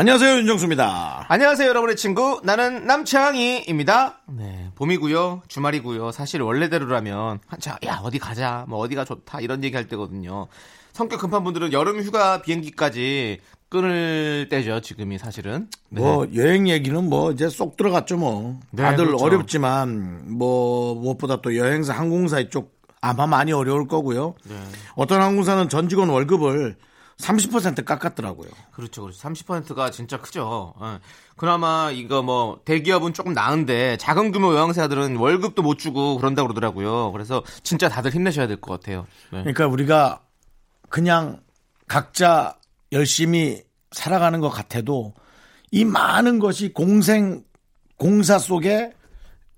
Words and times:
안녕하세요 0.00 0.38
윤정수입니다. 0.38 1.26
안녕하세요, 1.28 1.68
여러분의 1.68 1.94
친구. 1.94 2.40
나는 2.42 2.86
남창희입니다. 2.86 4.20
네, 4.28 4.70
봄이고요. 4.74 5.42
주말이고요. 5.46 6.10
사실 6.10 6.40
원래대로라면, 6.40 7.40
자, 7.58 7.78
야, 7.84 8.00
어디 8.02 8.18
가자. 8.18 8.64
뭐, 8.66 8.78
어디가 8.78 9.04
좋다. 9.04 9.40
이런 9.40 9.62
얘기 9.62 9.76
할 9.76 9.88
때거든요. 9.88 10.46
성격 10.94 11.20
급한 11.20 11.44
분들은 11.44 11.74
여름 11.74 12.00
휴가 12.00 12.40
비행기까지 12.40 13.40
끊을 13.68 14.48
때죠, 14.48 14.80
지금이 14.80 15.18
사실은. 15.18 15.68
네. 15.90 16.00
뭐 16.00 16.26
여행 16.34 16.66
얘기는 16.66 17.04
뭐 17.06 17.30
이제 17.32 17.50
쏙 17.50 17.76
들어갔죠 17.76 18.16
뭐. 18.16 18.58
네, 18.70 18.82
다들 18.82 19.04
그렇죠. 19.04 19.22
어렵지만 19.22 20.38
뭐 20.38 20.94
무엇보다 20.94 21.42
또 21.42 21.58
여행사 21.58 21.92
항공사 21.92 22.40
이쪽 22.40 22.72
아마 23.02 23.26
많이 23.26 23.52
어려울 23.52 23.86
거고요. 23.86 24.34
네. 24.48 24.56
어떤 24.94 25.20
항공사는 25.20 25.68
전 25.68 25.90
직원 25.90 26.08
월급을 26.08 26.76
30% 27.20 27.84
깎았더라고요. 27.84 28.48
그렇죠, 28.72 29.02
그렇죠. 29.02 29.18
30%가 29.28 29.90
진짜 29.90 30.18
크죠. 30.18 30.74
예. 30.82 30.98
그나마 31.36 31.90
이거 31.92 32.22
뭐 32.22 32.60
대기업은 32.64 33.12
조금 33.14 33.32
나은데 33.32 33.96
작은 33.98 34.32
규모 34.32 34.54
여행사들은 34.54 35.16
월급도 35.16 35.62
못 35.62 35.78
주고 35.78 36.16
그런다고 36.16 36.48
그러더라고요. 36.48 37.12
그래서 37.12 37.42
진짜 37.62 37.88
다들 37.88 38.12
힘내셔야 38.12 38.46
될 38.46 38.56
것 38.60 38.80
같아요. 38.80 39.06
네. 39.32 39.40
그러니까 39.40 39.66
우리가 39.66 40.20
그냥 40.88 41.40
각자 41.88 42.56
열심히 42.92 43.62
살아가는 43.92 44.40
것 44.40 44.50
같아도 44.50 45.14
이 45.70 45.84
많은 45.84 46.38
것이 46.40 46.72
공생 46.72 47.42
공사 47.96 48.38
속에 48.38 48.92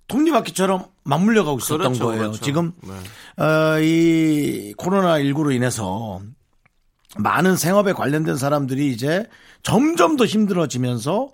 톱니바퀴처럼 0.08 0.84
맞물려 1.04 1.44
가고 1.44 1.58
있었던 1.58 1.78
그렇죠, 1.78 2.04
거예요. 2.04 2.20
그렇죠. 2.22 2.40
지금 2.44 2.72
네. 2.82 3.42
어, 3.44 3.80
이 3.80 4.74
코로나 4.76 5.18
19로 5.18 5.54
인해서 5.54 6.20
많은 7.18 7.56
생업에 7.56 7.92
관련된 7.92 8.36
사람들이 8.36 8.90
이제 8.90 9.26
점점 9.62 10.16
더 10.16 10.24
힘들어지면서 10.24 11.30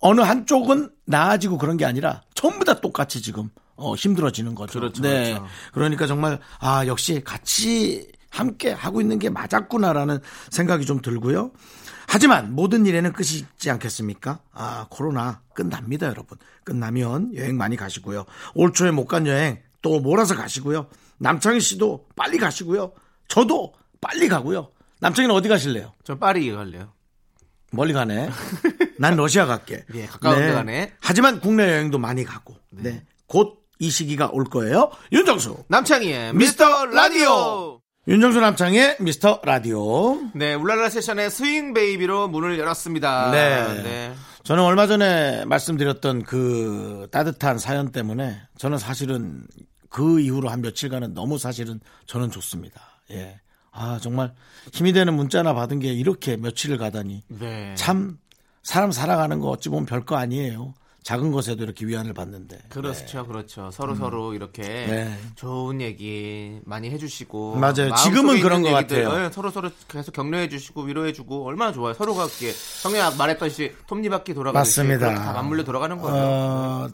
어느 0.00 0.20
한쪽은 0.22 0.90
나아지고 1.04 1.58
그런 1.58 1.76
게 1.76 1.84
아니라 1.84 2.22
전부 2.34 2.64
다 2.64 2.80
똑같이 2.80 3.20
지금 3.20 3.50
어, 3.76 3.94
힘들어지는 3.94 4.54
거죠. 4.54 4.78
그렇죠, 4.78 5.02
네. 5.02 5.32
그렇죠. 5.34 5.46
그러니까 5.72 6.06
정말 6.06 6.38
아 6.58 6.86
역시 6.86 7.20
같이 7.24 8.10
함께 8.30 8.70
하고 8.70 9.00
있는 9.00 9.18
게 9.18 9.28
맞았구나라는 9.28 10.20
생각이 10.50 10.86
좀 10.86 11.00
들고요. 11.02 11.50
하지만 12.06 12.54
모든 12.54 12.86
일에는 12.86 13.12
끝이 13.12 13.38
있지 13.38 13.70
않겠습니까? 13.70 14.40
아 14.52 14.86
코로나 14.90 15.42
끝납니다, 15.54 16.06
여러분. 16.06 16.38
끝나면 16.64 17.32
여행 17.36 17.56
많이 17.58 17.76
가시고요. 17.76 18.24
올 18.54 18.72
초에 18.72 18.90
못 18.90 19.06
간 19.06 19.26
여행 19.26 19.60
또 19.82 20.00
몰아서 20.00 20.34
가시고요. 20.34 20.86
남창희 21.18 21.60
씨도 21.60 22.06
빨리 22.16 22.38
가시고요. 22.38 22.92
저도 23.28 23.74
빨리 24.00 24.28
가고요. 24.28 24.70
남창희는 25.00 25.34
어디 25.34 25.48
가실래요? 25.48 25.92
저 26.04 26.16
파리 26.18 26.50
갈래요. 26.52 26.92
멀리 27.72 27.92
가네. 27.92 28.30
난 28.98 29.16
러시아 29.16 29.46
갈게. 29.46 29.84
예, 29.94 30.06
가까운 30.06 30.38
데 30.38 30.52
가네. 30.52 30.92
하지만 31.00 31.40
국내 31.40 31.64
여행도 31.64 31.98
많이 31.98 32.24
가고. 32.24 32.56
네. 32.70 33.02
곧 33.26 33.60
이 33.80 33.88
시기가 33.90 34.28
올 34.32 34.44
거예요. 34.44 34.90
윤정수. 35.10 35.64
남창희의 35.68 36.34
미스터 36.34 36.66
미스터 36.66 36.86
라디오. 36.94 37.80
윤정수 38.06 38.38
남창희의 38.40 38.98
미스터 39.00 39.40
라디오. 39.42 40.20
네, 40.34 40.52
울랄라 40.54 40.90
세션의 40.90 41.30
Swing 41.30 41.72
Baby로 41.72 42.28
문을 42.28 42.58
열었습니다. 42.58 43.30
네. 43.30 43.82
네. 43.82 44.14
저는 44.42 44.62
얼마 44.62 44.86
전에 44.86 45.46
말씀드렸던 45.46 46.24
그 46.24 47.08
따뜻한 47.10 47.58
사연 47.58 47.90
때문에 47.90 48.42
저는 48.58 48.76
사실은 48.76 49.46
그 49.88 50.20
이후로 50.20 50.50
한 50.50 50.60
며칠간은 50.60 51.14
너무 51.14 51.38
사실은 51.38 51.80
저는 52.06 52.30
좋습니다. 52.30 52.82
예. 53.12 53.40
아, 53.72 53.98
정말 54.00 54.34
힘이 54.72 54.92
되는 54.92 55.14
문자나 55.14 55.54
받은 55.54 55.80
게 55.80 55.92
이렇게 55.92 56.36
며칠을 56.36 56.78
가다니. 56.78 57.22
네. 57.28 57.74
참 57.76 58.18
사람 58.62 58.92
살아가는 58.92 59.38
거 59.40 59.48
어찌 59.48 59.68
보면 59.68 59.86
별거 59.86 60.16
아니에요. 60.16 60.74
작은 61.02 61.32
것에도 61.32 61.64
이렇게 61.64 61.86
위안을 61.86 62.12
받는데. 62.12 62.58
그렇죠, 62.68 63.26
그렇죠. 63.26 63.70
서로 63.70 63.94
서로 63.94 64.34
이렇게 64.34 64.62
네. 64.62 65.18
좋은 65.34 65.80
얘기 65.80 66.60
많이 66.66 66.90
해주시고 66.90 67.56
맞아요. 67.56 67.94
지금은 68.04 68.40
그런 68.42 68.62
것 68.62 68.70
같아요. 68.70 69.24
예, 69.24 69.30
서로 69.30 69.50
서로 69.50 69.70
계속 69.88 70.12
격려해주시고 70.12 70.82
위로해주고 70.82 71.46
얼마나 71.46 71.72
좋아요. 71.72 71.94
서로가 71.94 72.24
이렇게 72.24 72.52
성현 72.52 73.16
말했듯이 73.16 73.72
톱니바퀴 73.86 74.34
돌아가듯이 74.34 74.80
맞습니다. 74.80 75.14
다 75.14 75.32
맞물려 75.32 75.64
돌아가는 75.64 75.96
거예요. 75.96 76.22
어, 76.22 76.88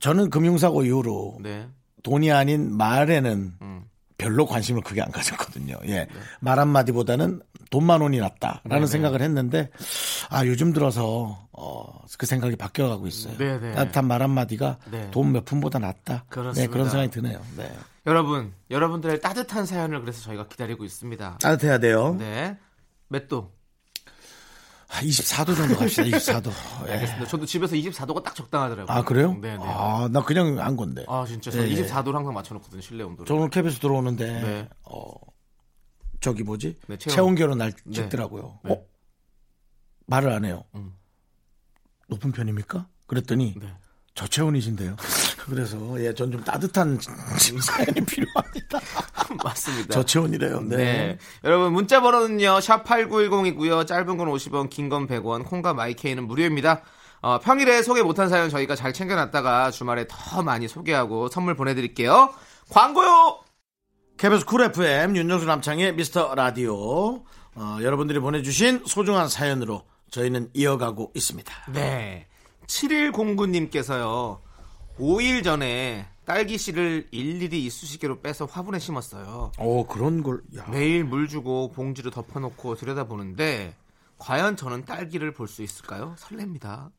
저는 0.00 0.30
금융사고 0.30 0.84
이후로 0.84 1.38
네, 1.40 1.68
돈이 2.04 2.30
아닌 2.30 2.76
말에는 2.76 3.52
음. 3.60 3.84
별로 4.16 4.46
관심을 4.46 4.82
크게 4.82 5.02
안 5.02 5.10
가졌거든요. 5.10 5.76
예. 5.88 6.06
말 6.40 6.58
한마디보다는 6.58 7.40
돈만 7.70 8.00
원이 8.00 8.18
낫다라는 8.20 8.80
네, 8.80 8.86
생각을 8.86 9.22
했는데, 9.22 9.70
아, 10.30 10.46
요즘 10.46 10.72
들어서, 10.72 11.48
어, 11.52 12.00
그 12.18 12.26
생각이 12.26 12.56
바뀌어가고 12.56 13.06
있어요. 13.06 13.36
네, 13.38 13.58
네. 13.58 13.72
따뜻한 13.72 14.06
말 14.06 14.22
한마디가 14.22 14.78
네. 14.90 15.10
돈몇 15.10 15.44
푼보다 15.44 15.78
낫다. 15.78 16.24
그렇습니다. 16.28 16.60
네, 16.60 16.66
그런 16.72 16.88
생각이 16.88 17.10
드네요. 17.10 17.40
네. 17.56 17.72
여러분, 18.06 18.52
여러분들의 18.70 19.20
따뜻한 19.20 19.66
사연을 19.66 20.00
그래서 20.00 20.22
저희가 20.22 20.46
기다리고 20.46 20.84
있습니다. 20.84 21.38
따뜻해야 21.40 21.78
돼요. 21.78 22.14
네, 22.18 22.56
몇 23.08 23.28
도? 23.28 23.52
아, 24.94 25.00
24도 25.00 25.56
정도 25.56 25.76
갑시다, 25.76 26.04
24도. 26.04 26.52
예. 26.86 26.92
알겠습니다. 26.94 27.26
저도 27.26 27.44
집에서 27.44 27.74
24도가 27.74 28.22
딱 28.22 28.34
적당하더라고요. 28.34 28.96
아, 28.96 29.02
그래요? 29.02 29.32
네, 29.40 29.56
네. 29.56 29.64
아, 29.64 30.08
나 30.12 30.22
그냥 30.22 30.60
안 30.60 30.76
건데. 30.76 31.04
아, 31.08 31.24
진짜 31.26 31.50
예, 31.54 31.68
예. 31.68 31.82
24도를 31.82 32.12
항상 32.12 32.32
맞춰놓거든요. 32.32 32.80
실내 32.80 33.02
온도를. 33.02 33.26
저 33.26 33.34
오늘 33.34 33.50
캡에서 33.50 33.80
들어오는데, 33.80 34.40
네. 34.40 34.68
어, 34.84 35.10
저기 36.20 36.44
뭐지? 36.44 36.76
네, 36.86 36.96
체온. 36.96 37.14
체온 37.14 37.34
결혼 37.34 37.58
날 37.58 37.72
네. 37.84 37.92
찍더라고요. 37.92 38.60
네. 38.62 38.72
어? 38.72 38.84
말을 40.06 40.30
안 40.30 40.44
해요. 40.44 40.64
음. 40.76 40.92
높은 42.08 42.30
편입니까? 42.30 42.86
그랬더니 43.08 43.54
네. 43.58 43.74
저체온이신데요. 44.14 44.96
그래서 45.44 45.76
예, 46.00 46.14
전 46.14 46.30
좀 46.32 46.42
따뜻한 46.42 46.98
사연이 47.62 48.00
필요합니다. 48.06 48.80
맞습니다. 49.44 49.88
저체온이래요. 49.94 50.60
네. 50.62 50.76
네. 50.76 51.18
여러분 51.44 51.72
문자 51.72 52.00
번호는요. 52.00 52.60
샵 52.60 52.84
8910이고요. 52.84 53.86
짧은 53.86 54.16
건 54.16 54.28
50원, 54.28 54.70
긴 54.70 54.88
건 54.88 55.06
100원. 55.06 55.44
콩과 55.44 55.74
마이케이는 55.74 56.26
무료입니다. 56.26 56.82
어, 57.22 57.38
평일에 57.40 57.82
소개 57.82 58.02
못한 58.02 58.28
사연 58.28 58.50
저희가 58.50 58.76
잘 58.76 58.92
챙겨놨다가 58.92 59.70
주말에 59.70 60.06
더 60.08 60.42
많이 60.42 60.68
소개하고 60.68 61.28
선물 61.28 61.54
보내드릴게요. 61.56 62.32
광고요. 62.70 63.40
KBS 64.16 64.44
쿨 64.44 64.62
FM 64.62 65.16
윤정수 65.16 65.44
남창희의 65.46 65.94
미스터 65.94 66.34
라디오 66.34 67.24
어, 67.56 67.78
여러분들이 67.82 68.18
보내주신 68.20 68.82
소중한 68.86 69.28
사연으로 69.28 69.82
저희는 70.10 70.50
이어가고 70.54 71.12
있습니다. 71.14 71.52
네. 71.72 72.26
7109님께서요. 72.66 74.40
5일 74.98 75.42
전에 75.44 76.06
딸기 76.24 76.56
씨를 76.56 77.08
일일이 77.10 77.64
이쑤시개로 77.66 78.20
빼서 78.20 78.46
화분에 78.46 78.78
심었어요. 78.78 79.52
오 79.58 79.86
그런 79.86 80.22
걸 80.22 80.40
야. 80.56 80.66
매일 80.70 81.04
물 81.04 81.28
주고 81.28 81.70
봉지로 81.72 82.10
덮어놓고 82.10 82.76
들여다보는데 82.76 83.74
과연 84.18 84.56
저는 84.56 84.84
딸기를 84.84 85.32
볼 85.32 85.48
수 85.48 85.62
있을까요? 85.62 86.14
설렙니다. 86.18 86.90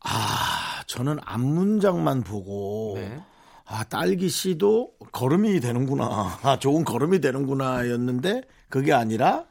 아, 0.00 0.82
저는 0.86 1.18
앞문장만 1.24 2.22
보고 2.24 2.94
네. 2.96 3.22
아 3.64 3.84
딸기 3.84 4.28
씨도 4.28 4.92
걸음이 5.12 5.60
되는구나. 5.60 6.38
아 6.42 6.58
좋은 6.58 6.84
걸음이 6.84 7.20
되는구나였는데 7.20 8.42
그게 8.68 8.92
아니라 8.92 9.46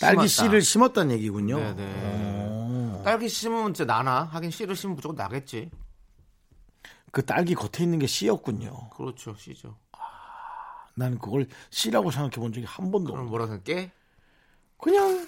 딸기 0.00 0.28
심었다. 0.28 0.48
씨를 0.48 0.62
심었다는 0.62 1.14
얘기군요. 1.16 1.58
네네. 1.58 3.02
딸기 3.04 3.28
심으면 3.28 3.72
진짜 3.74 3.92
나나? 3.92 4.24
하긴 4.24 4.50
씨를 4.50 4.74
심으면 4.76 4.96
무조건 4.96 5.16
나겠지. 5.16 5.70
그 7.12 7.24
딸기 7.24 7.54
겉에 7.54 7.82
있는 7.84 7.98
게 7.98 8.06
씨였군요. 8.06 8.90
그렇죠, 8.90 9.34
씨죠. 9.36 9.76
나는 10.94 11.18
그걸 11.18 11.46
씨라고 11.70 12.10
생각해 12.10 12.36
본 12.36 12.52
적이 12.52 12.66
한 12.66 12.90
번도 12.90 13.12
그럼 13.12 13.26
없어. 13.26 13.30
뭐라 13.30 13.46
생각해? 13.46 13.90
그냥 14.78 15.26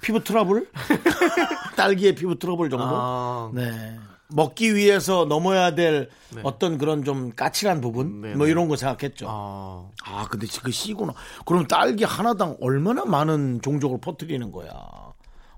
피부 0.00 0.22
트러블? 0.22 0.70
딸기의 1.76 2.14
피부 2.14 2.38
트러블 2.38 2.70
정도? 2.70 2.86
아, 2.88 3.50
네. 3.54 3.98
먹기 4.34 4.74
위해서 4.74 5.24
넘어야 5.24 5.74
될 5.74 6.08
네. 6.34 6.40
어떤 6.44 6.78
그런 6.78 7.04
좀 7.04 7.32
까칠한 7.32 7.80
부분? 7.80 8.20
네, 8.20 8.34
뭐 8.34 8.46
네. 8.46 8.52
이런 8.52 8.68
거 8.68 8.76
생각했죠. 8.76 9.26
아, 9.28 9.88
아, 10.04 10.26
근데 10.30 10.46
그 10.62 10.70
씨구나. 10.70 11.12
그럼 11.46 11.66
딸기 11.66 12.04
하나당 12.04 12.56
얼마나 12.60 13.04
많은 13.04 13.60
종족을 13.62 13.98
퍼뜨리는 14.00 14.50
거야. 14.52 14.70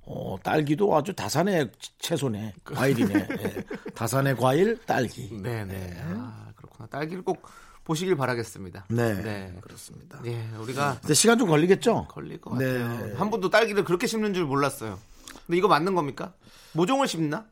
어, 0.06 0.36
딸기도 0.42 0.94
아주 0.94 1.14
다산의 1.14 1.70
채소네. 1.98 2.52
과일이네. 2.64 3.14
예. 3.40 3.64
다산의 3.94 4.36
과일, 4.36 4.78
딸기. 4.86 5.30
네네. 5.42 5.96
아, 6.04 6.48
그렇구나. 6.56 6.86
딸기를 6.88 7.22
꼭 7.22 7.42
보시길 7.84 8.16
바라겠습니다. 8.16 8.86
네. 8.88 9.54
그렇습니다. 9.60 10.18
예, 10.24 10.46
우리가 10.58 10.98
근데 11.00 11.14
시간 11.14 11.38
좀 11.38 11.48
걸리겠죠? 11.48 12.06
걸릴 12.08 12.40
것 12.40 12.56
네. 12.56 12.78
같아요. 12.78 13.16
한 13.16 13.30
분도 13.30 13.50
딸기를 13.50 13.84
그렇게 13.84 14.06
심는 14.06 14.32
줄 14.34 14.44
몰랐어요. 14.44 14.98
근데 15.46 15.58
이거 15.58 15.68
맞는 15.68 15.94
겁니까? 15.94 16.32
모종을 16.72 17.06
심나? 17.08 17.44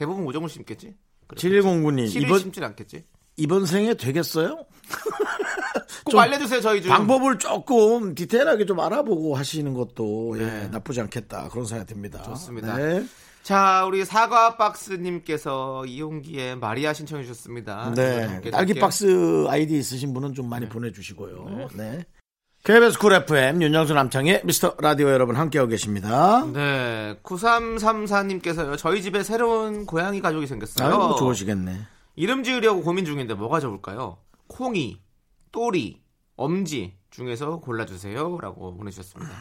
대부분 0.00 0.24
모종을 0.24 0.48
심겠지? 0.48 0.94
7109님, 1.28 2.08
씨를 2.08 2.26
이번, 2.26 2.38
심진 2.38 2.64
않겠지? 2.64 3.04
이번 3.36 3.66
생에 3.66 3.92
되겠어요? 3.92 4.64
꼭좀 6.06 6.20
알려주세요, 6.20 6.62
저희 6.62 6.80
중. 6.80 6.90
방법을 6.90 7.38
조금 7.38 8.14
디테일하게 8.14 8.64
좀 8.64 8.80
알아보고 8.80 9.36
하시는 9.36 9.74
것도 9.74 10.38
예, 10.38 10.46
네. 10.46 10.68
나쁘지 10.68 11.02
않겠다. 11.02 11.50
그런 11.50 11.66
생각이 11.66 11.92
듭니다. 11.92 12.22
좋습니다. 12.22 12.78
네. 12.78 13.04
자, 13.42 13.84
우리 13.86 14.06
사과 14.06 14.56
박스님께서 14.56 15.84
이용기의 15.84 16.56
마리아 16.56 16.94
신청해 16.94 17.24
주셨습니다. 17.24 17.92
네. 17.94 18.40
딸기. 18.50 18.80
박스 18.80 19.46
아이디 19.48 19.78
있으신 19.78 20.14
분은 20.14 20.32
좀 20.32 20.48
많이 20.48 20.66
보내주시고요. 20.66 21.68
네. 21.76 22.06
KBS 22.62 22.98
쿨 22.98 23.14
FM 23.14 23.62
윤정수 23.62 23.94
남창희의 23.94 24.42
미스터 24.44 24.76
라디오 24.80 25.08
여러분 25.08 25.34
함께하고 25.34 25.70
계십니다. 25.70 26.44
네, 26.52 27.16
9334님께서요. 27.22 28.76
저희 28.76 29.00
집에 29.00 29.22
새로운 29.22 29.86
고양이 29.86 30.20
가족이 30.20 30.46
생겼어요. 30.46 30.86
아이고 30.86 31.16
좋으시겠네. 31.16 31.80
이름 32.16 32.42
지으려고 32.44 32.82
고민 32.82 33.06
중인데 33.06 33.32
뭐가 33.32 33.60
좋을까요? 33.60 34.18
콩이, 34.48 35.00
또리, 35.52 36.02
엄지 36.36 36.98
중에서 37.10 37.60
골라주세요라고 37.60 38.76
보내주셨습니다. 38.76 39.32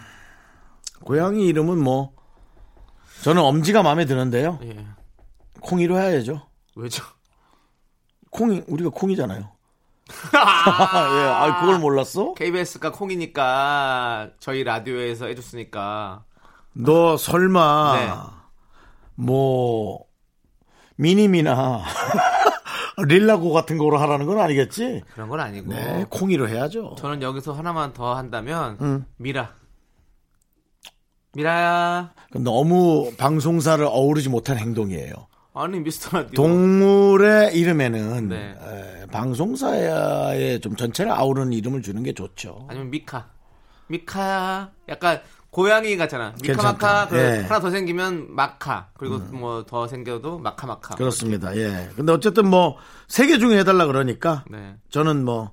고양이 1.03 1.45
이름은 1.47 1.77
뭐 1.77 2.13
저는 3.23 3.41
엄지가 3.41 3.83
마음에 3.83 4.05
드는데요. 4.05 4.59
예, 4.63 4.85
콩이로 5.59 5.97
해야죠. 5.97 6.47
왜죠? 6.75 7.03
콩이 8.29 8.63
우리가 8.67 8.91
콩이잖아요. 8.91 9.51
예, 10.33 10.37
아 10.37 11.59
그걸 11.59 11.79
몰랐어? 11.79 12.33
KBS가 12.33 12.91
콩이니까 12.91 14.31
저희 14.39 14.63
라디오에서 14.63 15.27
해줬으니까 15.27 16.23
너 16.73 17.17
설마 17.17 17.95
네. 17.95 18.11
뭐 19.15 20.05
미님이나 20.95 21.83
릴라고 23.07 23.53
같은 23.53 23.77
거로 23.77 23.97
하라는 23.97 24.25
건 24.25 24.39
아니겠지? 24.39 25.03
그런 25.13 25.29
건 25.29 25.39
아니고 25.39 25.71
네, 25.71 26.05
콩이로 26.09 26.49
해야죠. 26.49 26.95
저는 26.97 27.21
여기서 27.21 27.53
하나만 27.53 27.93
더 27.93 28.15
한다면 28.15 28.77
응. 28.81 29.05
미라 29.17 29.53
미라야 31.33 32.13
너무 32.35 33.11
방송사를 33.17 33.85
어우르지 33.85 34.29
못한 34.29 34.57
행동이에요. 34.57 35.13
아니 35.61 35.77
미스터 35.81 36.17
라디오 36.17 36.35
동물의 36.35 37.53
이름에는 37.53 38.29
네. 38.29 38.55
에, 38.61 39.05
방송사의 39.07 40.61
좀 40.61 40.73
전체를 40.77 41.11
아우르는 41.11 41.51
이름을 41.51 41.81
주는 41.81 42.01
게 42.01 42.13
좋죠. 42.13 42.65
아니면 42.69 42.89
미카 42.89 43.27
미카야 43.87 44.71
약간 44.87 45.19
고양이 45.49 45.97
같잖아. 45.97 46.33
미카마카 46.41 47.07
그 47.09 47.17
예. 47.17 47.41
하나 47.41 47.59
더 47.59 47.69
생기면 47.71 48.33
마카 48.33 48.89
그리고 48.97 49.17
뭐더 49.17 49.87
생겨도 49.87 50.39
마카마카 50.39 50.95
그렇습니다. 50.95 51.53
예. 51.57 51.89
근데 51.95 52.13
어쨌든 52.13 52.47
뭐 52.49 52.77
세 53.09 53.27
개 53.27 53.37
중에 53.37 53.57
해달라 53.59 53.85
그러니까 53.85 54.45
네. 54.49 54.77
저는 54.91 55.25
뭐 55.25 55.51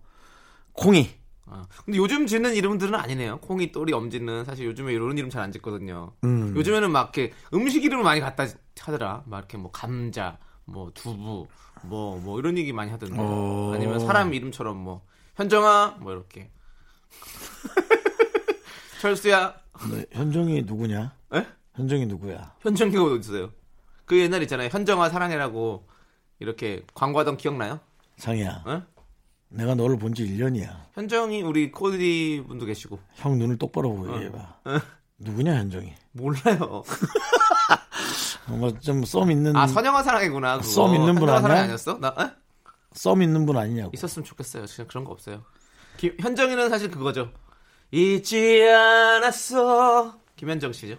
콩이 0.75 1.09
아, 1.49 1.65
근데 1.85 1.99
요즘 1.99 2.27
짓는 2.27 2.55
이름들은 2.55 2.95
아니네요. 2.95 3.39
콩이, 3.39 3.71
또리, 3.73 3.93
엄지는 3.93 4.45
사실 4.45 4.67
요즘에 4.67 4.93
이런 4.93 5.17
이름 5.17 5.31
잘 5.31 5.43
안 5.43 5.53
짓거든요. 5.53 6.13
음. 6.25 6.55
요즘에는 6.57 6.91
막 6.91 7.17
이렇게 7.17 7.33
음식 7.55 7.85
이름을 7.85 8.03
많이 8.03 8.21
갖다 8.21 8.47
하더라. 8.81 9.23
막 9.27 9.39
이렇게 9.39 9.57
뭐 9.57 9.71
감자, 9.71 10.39
뭐 10.65 10.91
두부, 10.95 11.47
뭐뭐 11.85 12.39
이런 12.41 12.59
얘기 12.59 12.73
많이 12.73 12.91
하던데. 12.91 13.15
어. 13.19 13.73
아니면 13.75 14.01
사람 14.01 14.35
이름처럼 14.35 14.77
뭐 14.77 15.03
현정아 15.37 15.99
뭐 16.01 16.13
이렇게. 16.13 16.51
철수야. 19.01 19.55
네, 19.93 20.05
현정이 20.13 20.63
누구냐? 20.63 21.15
에? 21.35 21.47
현정이 21.75 22.07
누구야? 22.07 22.55
현정이가 22.61 23.05
어디 23.05 23.19
있어요? 23.21 23.51
그 24.05 24.19
옛날 24.19 24.43
있잖아요. 24.43 24.69
현정아 24.71 25.11
사랑해라고 25.11 25.87
이렇게 26.39 26.83
광고하던 26.95 27.37
기억나요? 27.37 27.81
상이야. 28.17 28.63
어? 28.67 28.83
내가 29.49 29.75
너를 29.75 29.97
본 29.99 30.15
지 30.15 30.25
1년이야. 30.27 30.69
현정이 30.95 31.43
우리 31.43 31.71
코디 31.71 32.45
분도 32.49 32.67
계시고 32.67 32.99
형 33.15 33.39
눈을 33.39 33.59
똑바로 33.59 33.91
보고 33.95 34.13
얘기해봐. 34.15 34.61
누구냐 35.19 35.55
현정이? 35.55 35.93
몰라요. 36.13 36.83
뭔가 38.49 38.79
좀썸 38.81 39.31
있는 39.31 39.57
아 39.57 39.67
선영아 39.67 40.03
사랑이구나. 40.03 40.59
그거. 40.59 40.69
썸 40.69 40.95
있는 40.95 41.15
분 41.17 41.29
아니야? 41.29 41.63
아니었어? 41.63 41.99
나 41.99 42.15
에? 42.21 42.31
썸 42.93 43.21
있는 43.23 43.45
분 43.47 43.57
아니냐고. 43.57 43.91
있었으면 43.95 44.25
좋겠어요. 44.25 44.67
진짜 44.67 44.87
그런 44.89 45.05
거 45.05 45.13
없어요. 45.13 45.43
김, 45.97 46.15
현정이는 46.21 46.69
사실 46.69 46.91
그거죠. 46.91 47.31
잊지 47.91 48.63
않았어. 48.69 50.19
김현정 50.37 50.73
씨죠. 50.73 50.97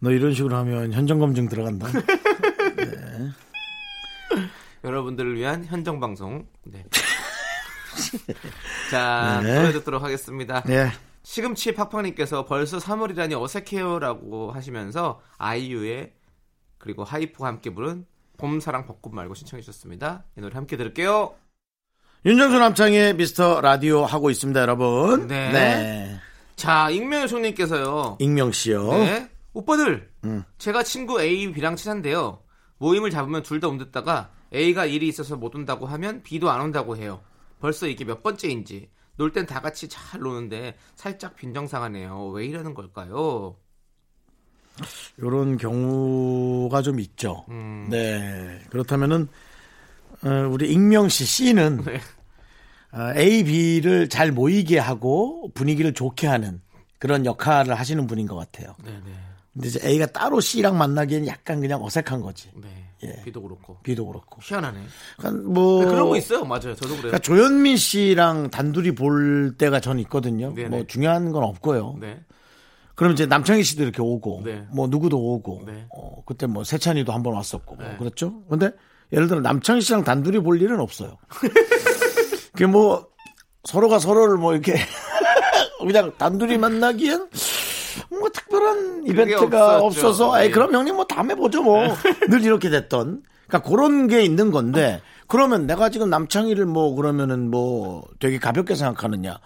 너 0.00 0.10
이런 0.10 0.34
식으로 0.34 0.56
하면 0.56 0.92
현정 0.92 1.18
검증 1.18 1.48
들어간다. 1.48 1.86
여러분들을 4.84 5.36
위한 5.36 5.64
현정 5.64 5.98
방송. 6.00 6.46
네. 6.64 6.84
자, 8.90 9.40
네. 9.42 9.60
노래 9.60 9.72
듣도록 9.72 10.02
하겠습니다. 10.02 10.62
네. 10.62 10.90
시금치 11.22 11.74
팍팍님께서 11.74 12.44
벌써 12.44 12.78
3월이라니 12.78 13.40
어색해요라고 13.40 14.52
하시면서 14.52 15.20
아이유의 15.38 16.12
그리고 16.78 17.02
하이프와 17.04 17.48
함께 17.48 17.70
부른 17.70 18.04
봄사랑 18.36 18.86
벚꽃 18.86 19.14
말고 19.14 19.34
신청해 19.34 19.62
주셨습니다. 19.62 20.24
이 20.36 20.40
노래 20.40 20.54
함께 20.54 20.76
들을게요. 20.76 21.34
윤정수 22.26 22.58
남창의 22.58 23.14
미스터 23.16 23.60
라디오 23.60 24.04
하고 24.04 24.30
있습니다, 24.30 24.60
여러분. 24.60 25.26
네. 25.28 26.18
자, 26.56 26.88
익명요청님께서요. 26.90 28.16
익명 28.20 28.52
씨요. 28.52 28.92
네. 28.92 29.28
오빠들, 29.52 30.10
음. 30.24 30.42
제가 30.58 30.82
친구 30.82 31.20
A, 31.22 31.52
B랑 31.52 31.76
친한데요. 31.76 32.40
모임을 32.78 33.10
잡으면 33.10 33.42
둘 33.42 33.60
다 33.60 33.68
온댔다가 33.68 34.30
A가 34.52 34.84
일이 34.84 35.08
있어서 35.08 35.36
못 35.36 35.54
온다고 35.54 35.86
하면 35.86 36.22
B도 36.22 36.50
안 36.50 36.60
온다고 36.60 36.96
해요. 36.96 37.20
벌써 37.64 37.86
이게 37.86 38.04
몇 38.04 38.22
번째인지. 38.22 38.90
놀 39.16 39.32
땐 39.32 39.46
다 39.46 39.60
같이 39.62 39.88
잘 39.88 40.20
노는데 40.20 40.76
살짝 40.96 41.34
빈정상하네요. 41.34 42.26
왜 42.28 42.44
이러는 42.44 42.74
걸까요? 42.74 43.56
이런 45.16 45.56
경우가 45.56 46.82
좀 46.82 47.00
있죠. 47.00 47.46
음. 47.48 47.86
네. 47.88 48.60
그렇다면은 48.68 49.28
어, 50.24 50.28
우리 50.50 50.70
익명 50.70 51.08
씨 51.08 51.24
C는 51.24 51.84
네. 51.84 52.00
어, 52.92 53.16
A, 53.16 53.42
B를 53.44 54.10
잘 54.10 54.30
모이게 54.30 54.78
하고 54.78 55.50
분위기를 55.54 55.94
좋게 55.94 56.26
하는 56.26 56.60
그런 56.98 57.24
역할을 57.24 57.78
하시는 57.78 58.06
분인 58.06 58.26
것 58.26 58.34
같아요. 58.36 58.74
네네. 58.84 59.00
근데 59.54 59.68
이제 59.68 59.80
A가 59.88 60.04
따로 60.06 60.40
C랑 60.40 60.76
만나기에는 60.76 61.26
약간 61.28 61.60
그냥 61.60 61.82
어색한 61.82 62.20
거지. 62.20 62.50
네. 62.56 62.68
예. 63.04 63.22
B도 63.24 63.42
그렇고. 63.42 63.76
B도 63.82 64.06
그렇고. 64.06 64.38
희한하네. 64.42 64.78
그러니까 65.18 65.42
뭐 65.50 65.78
근데 65.80 65.92
그런 65.94 66.08
거 66.08 66.16
있어요. 66.16 66.44
맞아요. 66.44 66.74
저도 66.74 66.88
그래요. 66.88 67.00
그러니까 67.02 67.18
조현민 67.18 67.76
씨랑 67.76 68.50
단둘이 68.50 68.94
볼 68.94 69.54
때가 69.58 69.80
전 69.80 69.98
있거든요. 70.00 70.52
네네. 70.54 70.68
뭐 70.68 70.84
중요한 70.86 71.32
건 71.32 71.44
없고요. 71.44 71.96
네. 72.00 72.20
그럼 72.94 73.12
이제 73.12 73.26
남창희 73.26 73.64
씨도 73.64 73.82
이렇게 73.82 74.00
오고, 74.02 74.42
네. 74.44 74.64
뭐 74.72 74.86
누구도 74.86 75.18
오고, 75.18 75.62
네. 75.66 75.86
어, 75.90 76.22
그때 76.24 76.46
뭐 76.46 76.62
세찬이도 76.62 77.12
한 77.12 77.24
번 77.24 77.34
왔었고, 77.34 77.74
뭐 77.74 77.84
네. 77.84 77.96
그렇죠. 77.96 78.42
근데 78.48 78.70
예를 79.12 79.26
들어 79.26 79.40
남창희 79.40 79.80
씨랑 79.80 80.04
단둘이 80.04 80.38
볼 80.40 80.62
일은 80.62 80.78
없어요. 80.78 81.16
그게 82.52 82.66
뭐 82.66 83.08
서로가 83.64 83.98
서로를 83.98 84.36
뭐 84.36 84.52
이렇게 84.52 84.74
그냥 85.80 86.12
단둘이 86.18 86.56
만나기엔 86.58 87.28
뭐 88.10 88.28
특별한 88.54 89.06
이벤트가. 89.06 89.78
없어서, 89.80 90.40
에이, 90.40 90.46
예. 90.46 90.50
그럼 90.50 90.74
형님 90.74 90.96
뭐 90.96 91.04
다음에 91.04 91.34
보죠 91.34 91.62
뭐. 91.62 91.82
늘 92.30 92.42
이렇게 92.42 92.70
됐던. 92.70 93.22
그러니까 93.48 93.68
그런 93.68 94.06
게 94.06 94.22
있는 94.22 94.50
건데, 94.50 95.00
그러면 95.26 95.66
내가 95.66 95.90
지금 95.90 96.10
남창희를 96.10 96.66
뭐 96.66 96.94
그러면은 96.94 97.50
뭐 97.50 98.04
되게 98.20 98.38
가볍게 98.38 98.74
생각하느냐. 98.74 99.38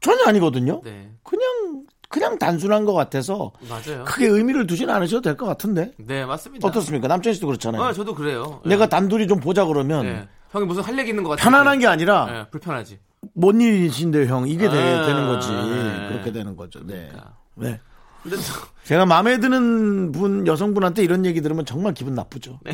전혀 0.00 0.24
아니거든요. 0.24 0.80
네. 0.84 1.10
그냥, 1.22 1.84
그냥 2.08 2.38
단순한 2.38 2.84
것 2.84 2.92
같아서 2.92 3.52
맞아요. 3.68 4.04
크게 4.04 4.26
의미를 4.26 4.66
두지는 4.66 4.92
않으셔도 4.94 5.22
될 5.22 5.36
것 5.36 5.46
같은데. 5.46 5.92
네, 5.96 6.24
맞습니다. 6.26 6.66
어떻습니까? 6.68 7.08
남창희 7.08 7.34
씨도 7.34 7.46
그렇잖아요. 7.46 7.82
아, 7.82 7.92
저도 7.92 8.14
그래요. 8.14 8.60
내가 8.66 8.88
단둘이 8.88 9.26
좀 9.28 9.40
보자 9.40 9.64
그러면 9.64 10.04
네. 10.04 10.28
형이 10.50 10.66
무슨 10.66 10.82
할 10.82 10.98
얘기 10.98 11.10
있는 11.10 11.22
것 11.24 11.30
같아요. 11.30 11.44
편안한 11.44 11.78
게 11.78 11.86
아니라 11.86 12.26
네, 12.26 12.46
불편하지. 12.50 12.98
뭔 13.34 13.60
일이신데 13.60 14.26
형 14.26 14.46
이게 14.48 14.68
돼- 14.68 14.76
아, 14.98 15.06
되 15.06 15.14
는 15.14 15.26
거지. 15.28 15.48
네. 15.52 16.08
그렇게 16.08 16.32
되는 16.32 16.56
거죠. 16.56 16.80
네. 16.84 17.08
그러니까. 17.10 17.32
네. 17.54 17.80
근데 18.22 18.36
또 18.36 18.42
제가 18.84 19.06
마음에 19.06 19.38
드는 19.38 20.12
분 20.12 20.46
여성분한테 20.46 21.02
이런 21.02 21.24
얘기 21.26 21.40
들으면 21.40 21.64
정말 21.64 21.94
기분 21.94 22.14
나쁘죠. 22.14 22.60
네. 22.64 22.72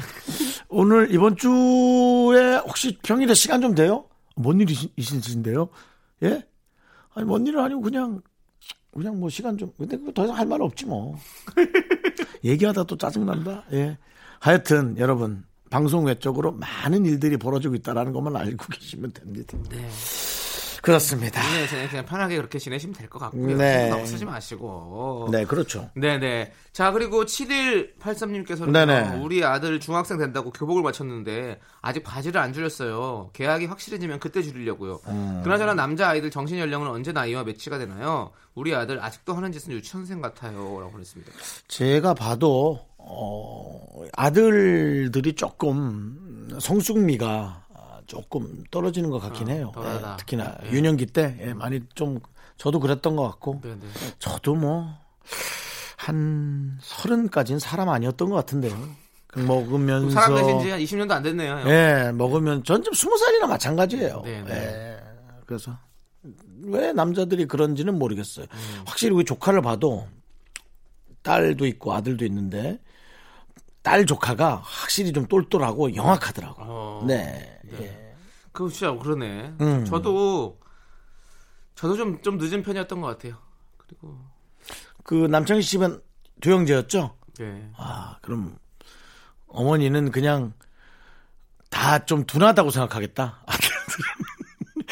오늘 0.69 1.13
이번 1.15 1.37
주에 1.37 2.57
혹시 2.67 2.99
평일에 3.03 3.35
시간 3.35 3.61
좀 3.61 3.75
돼요? 3.75 4.05
뭔 4.37 4.61
일이 4.61 4.75
있으신데요? 4.97 5.69
예? 6.25 6.47
아니 7.15 7.27
뭔 7.27 7.47
일은 7.47 7.61
아니고 7.61 7.81
그냥 7.81 8.21
그냥 8.95 9.19
뭐 9.21 9.29
시간 9.31 9.57
좀 9.59 9.73
근데 9.79 9.97
더 10.15 10.25
이상 10.25 10.37
할 10.37 10.47
말 10.47 10.61
없지 10.63 10.87
뭐. 10.87 11.17
얘기하다 12.45 12.85
또 12.85 12.97
짜증 12.97 13.27
난다. 13.27 13.65
예. 13.73 13.99
하여튼 14.41 14.97
여러분 14.99 15.45
방송 15.71 16.07
외적으로 16.07 16.53
많은 16.53 17.05
일들이 17.05 17.37
벌어지고 17.37 17.75
있다라는 17.75 18.13
것만 18.13 18.37
알고 18.37 18.67
계시면 18.73 19.13
됩니다. 19.13 19.57
네. 19.71 19.89
그렇습니다. 20.83 21.41
그냥, 21.69 21.89
그냥 21.89 22.05
편하게 22.07 22.37
그렇게 22.37 22.59
지내시면 22.59 22.95
될 22.95 23.09
것 23.09 23.19
같고요. 23.19 23.57
네. 23.57 23.89
너무 23.89 24.07
쓰지 24.07 24.25
마시고. 24.25 25.29
네, 25.33 25.45
그렇죠. 25.45 25.91
네네. 25.95 26.53
자, 26.73 26.93
그리고 26.93 27.25
7183님께서는 27.25 28.73
네네. 28.73 29.19
우리 29.23 29.45
아들 29.45 29.81
중학생 29.81 30.19
된다고 30.19 30.51
교복을 30.51 30.83
마쳤는데 30.83 31.59
아직 31.81 32.03
바지를 32.05 32.41
안 32.41 32.53
줄였어요. 32.53 33.31
계약이 33.33 33.67
확실해지면 33.67 34.21
그때 34.21 34.43
줄이려고요. 34.43 35.01
음. 35.09 35.41
그나저나 35.43 35.75
남자 35.75 36.09
아이들 36.11 36.31
정신 36.31 36.59
연령은 36.59 36.89
언제 36.89 37.13
나이와 37.13 37.45
매치가 37.45 37.79
되나요? 37.79 38.31
우리 38.55 38.75
아들 38.75 39.03
아직도 39.03 39.35
하는 39.35 39.53
짓은 39.53 39.73
유치원생 39.73 40.21
같아요. 40.21 40.59
라고 40.81 40.91
보냈습니다. 40.93 41.33
제가 41.69 42.15
봐도 42.15 42.81
어, 42.99 44.05
아들들이 44.17 45.33
조금 45.35 46.49
성숙미가 46.61 47.65
조금 48.09 48.65
떨어지는 48.73 49.11
것 49.11 49.21
같긴 49.21 49.49
아, 49.49 49.53
해요. 49.53 49.73
예, 49.77 50.17
특히나 50.19 50.57
예. 50.65 50.71
유년기 50.73 51.07
때 51.07 51.37
예, 51.41 51.55
많이 51.55 51.81
좀 51.95 52.19
저도 52.57 52.81
그랬던 52.81 53.15
것 53.15 53.23
같고 53.23 53.61
네 53.63 53.71
네. 53.77 53.87
저도 54.19 54.57
뭐 54.57 54.99
한 55.99 56.79
서른까지는 56.81 57.59
사람 57.59 57.89
아니었던 57.91 58.31
것 58.31 58.37
같은데요. 58.37 58.75
그 59.27 59.41
먹으면서 59.41 60.09
사람 60.11 60.37
되신 60.37 60.61
지 60.61 60.71
한 60.71 60.81
20년도 60.81 61.11
안 61.11 61.23
됐네요. 61.23 61.65
예, 61.67 62.13
먹으면 62.15 62.65
전 62.65 62.83
지금 62.83 62.95
스무 62.95 63.19
살이나 63.19 63.47
마찬가지예요. 63.47 64.23
네, 64.25 64.43
네. 64.43 64.53
예. 64.55 64.99
그래서 65.45 65.77
왜 66.63 66.93
남자들이 66.93 67.47
그런지는 67.47 67.99
모르겠어요. 67.99 68.47
음. 68.51 68.83
확실히 68.87 69.15
우리 69.15 69.25
조카를 69.27 69.61
봐도 69.61 70.07
딸도 71.23 71.67
있고 71.67 71.93
아들도 71.93 72.25
있는데 72.25 72.79
딸 73.83 74.07
조카가 74.07 74.63
확실히 74.65 75.13
좀 75.13 75.27
똘똘하고 75.27 75.95
영악하더라고. 75.95 76.63
어, 76.65 77.05
네. 77.07 77.58
예. 77.81 78.15
그 78.53 78.69
진짜 78.71 78.93
그러네. 78.95 79.55
음. 79.61 79.85
저도 79.85 80.59
저도 81.75 81.97
좀 81.97 82.21
좀 82.23 82.39
늦은 82.39 82.63
편이었던 82.63 83.01
것 83.01 83.07
같아요. 83.07 83.37
그리고 83.77 84.19
그 85.05 85.15
남창희 85.15 85.63
씨 85.63 85.71
집은 85.73 86.01
두 86.41 86.51
형제였죠? 86.53 87.17
네. 87.39 87.71
아, 87.77 88.19
그럼 88.23 88.57
어머니는 89.47 90.11
그냥 90.11 90.53
다 91.71 92.05
좀 92.05 92.25
둔하다고 92.25 92.71
생각하겠다. 92.71 93.43
아들들은. 93.47 93.69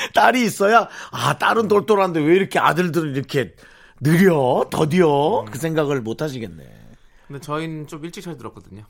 딸이 0.15 0.45
있어야 0.45 0.89
아 1.11 1.39
딸은 1.39 1.69
똘똘한데 1.69 2.21
왜 2.21 2.37
이렇게 2.37 2.59
아들들은 2.59 3.15
이렇게 3.17 3.55
느려 4.01 4.67
더디어 4.71 5.45
그 5.51 5.59
생각을 5.59 6.01
못 6.03 6.21
하시겠네. 6.23 6.87
근데 7.27 7.41
저희는 7.41 7.87
좀 7.87 8.05
일찍 8.05 8.23
잘 8.23 8.37
들었거든요. 8.37 8.85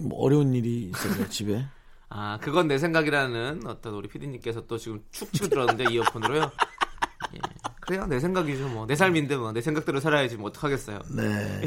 뭐 0.00 0.20
어려운 0.24 0.54
일이 0.54 0.90
있어요 0.90 1.28
집에. 1.28 1.64
아, 2.10 2.38
그건 2.40 2.68
내 2.68 2.78
생각이라는 2.78 3.66
어떤 3.66 3.94
우리 3.94 4.08
피디님께서 4.08 4.66
또 4.66 4.78
지금 4.78 5.00
축 5.10 5.32
치고 5.32 5.48
들었는데 5.48 5.92
이어폰으로요. 5.92 6.40
예. 7.34 7.38
그래요, 7.80 8.06
내 8.06 8.18
생각이죠. 8.20 8.68
뭐 8.68 8.86
내 8.86 8.94
삶인데 8.96 9.36
뭐 9.36 9.52
내 9.52 9.60
생각대로 9.60 10.00
살아야지 10.00 10.36
뭐 10.36 10.48
어떡하겠어요. 10.48 11.00
네. 11.14 11.62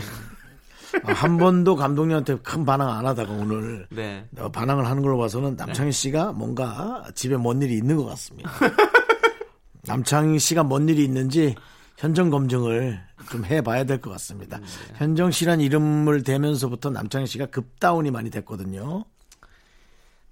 아, 1.03 1.13
한 1.13 1.38
번도 1.38 1.75
감독님한테 1.75 2.38
큰 2.43 2.65
반응 2.65 2.89
안 2.89 3.05
하다가 3.05 3.31
오늘 3.31 3.88
네. 3.91 4.25
어, 4.38 4.50
반응을 4.50 4.86
하는 4.86 5.01
걸로 5.03 5.17
봐서는 5.17 5.55
남창희 5.55 5.91
씨가 5.91 6.33
뭔가 6.33 7.03
집에 7.15 7.38
뭔 7.38 7.62
일이 7.62 7.75
있는 7.75 7.95
것 7.95 8.05
같습니다. 8.05 8.51
남창희 9.83 10.38
씨가 10.39 10.63
뭔 10.63 10.89
일이 10.89 11.03
있는지 11.03 11.55
현정 11.98 12.29
검증을 12.29 13.00
좀 13.29 13.45
해봐야 13.45 13.83
될 13.83 14.00
것 14.01 14.10
같습니다. 14.12 14.60
현정 14.95 15.31
씨란 15.31 15.62
이름을 15.62 16.24
대면서부터 16.24 16.89
남창희 16.89 17.25
씨가 17.27 17.45
급다운이 17.48 18.12
많이 18.12 18.29
됐거든요. 18.29 19.05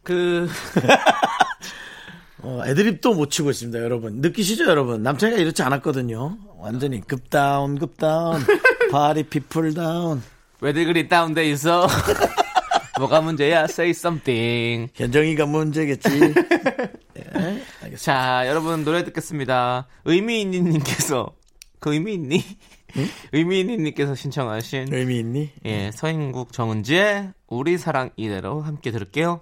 그 0.09 0.49
어, 2.41 2.63
애드립도 2.65 3.13
못 3.13 3.29
치고 3.29 3.51
있습니다, 3.51 3.77
여러분. 3.77 4.21
느끼시죠, 4.21 4.63
여러분? 4.63 5.03
남창희가 5.03 5.39
이렇지 5.39 5.61
않았거든요. 5.61 6.35
완전히 6.57 6.99
급다운, 7.01 7.77
급다운, 7.77 8.41
party 8.91 9.21
people 9.21 9.75
down. 9.75 10.23
왜들 10.61 10.85
그리 10.85 11.07
다운돼 11.07 11.47
있어? 11.51 11.87
뭐가 12.97 13.21
문제야? 13.21 13.65
Say 13.65 13.91
something. 13.91 14.91
현정이가 14.95 15.45
문제겠지. 15.45 16.09
예, 16.09 17.21
알겠습니다. 17.83 17.97
자, 17.97 18.47
여러분 18.47 18.83
노래 18.83 19.03
듣겠습니다. 19.03 19.85
의미 20.05 20.41
있는 20.41 20.71
님께서 20.71 21.35
그 21.79 21.93
의미 21.93 22.15
있니? 22.15 22.43
의미 23.31 23.59
있는 23.59 23.83
님께서 23.83 24.15
신청하신 24.15 24.91
의미 24.91 25.19
있니? 25.19 25.51
예, 25.65 25.91
서인국 25.93 26.51
정은지의 26.51 27.33
우리 27.47 27.77
사랑 27.77 28.09
이대로 28.17 28.61
함께 28.61 28.89
들을게요. 28.89 29.41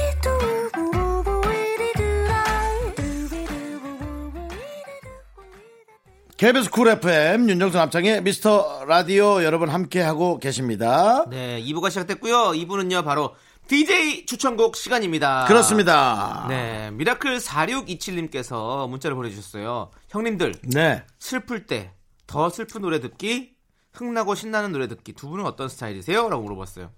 KBS 6.41 6.71
쿨 6.71 6.87
FM 6.87 7.51
윤정수 7.51 7.77
남창희의 7.77 8.23
미스터 8.23 8.85
라디오 8.85 9.43
여러분 9.43 9.69
함께하고 9.69 10.39
계십니다. 10.39 11.23
네, 11.29 11.61
2부가 11.61 11.91
시작됐고요. 11.91 12.53
2부는요, 12.53 13.05
바로 13.05 13.35
DJ 13.67 14.25
추천곡 14.25 14.75
시간입니다. 14.75 15.45
그렇습니다. 15.45 16.47
네, 16.49 16.89
미라클 16.93 17.37
4627님께서 17.37 18.89
문자를 18.89 19.15
보내주셨어요. 19.15 19.91
형님들, 20.09 20.55
네. 20.63 21.03
슬플 21.19 21.67
때 21.67 21.91
더 22.25 22.49
슬픈 22.49 22.81
노래 22.81 22.99
듣기, 22.99 23.53
흥나고 23.93 24.33
신나는 24.33 24.71
노래 24.71 24.87
듣기 24.87 25.13
두 25.13 25.29
분은 25.29 25.45
어떤 25.45 25.69
스타일이세요? 25.69 26.27
라고 26.27 26.41
물어봤어요. 26.41 26.89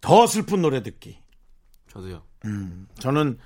더 0.00 0.26
슬픈 0.26 0.60
노래 0.60 0.82
듣기. 0.82 1.18
저도요. 1.92 2.20
저는 2.98 3.38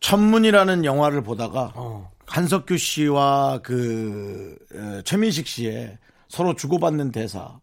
천문이라는 0.00 0.86
영화를 0.86 1.22
보다가 1.22 1.72
어. 1.74 2.10
한석규 2.26 2.76
씨와 2.76 3.60
그 3.62 4.56
에, 4.72 5.02
최민식 5.02 5.46
씨의 5.46 5.98
서로 6.28 6.54
주고받는 6.54 7.12
대사. 7.12 7.60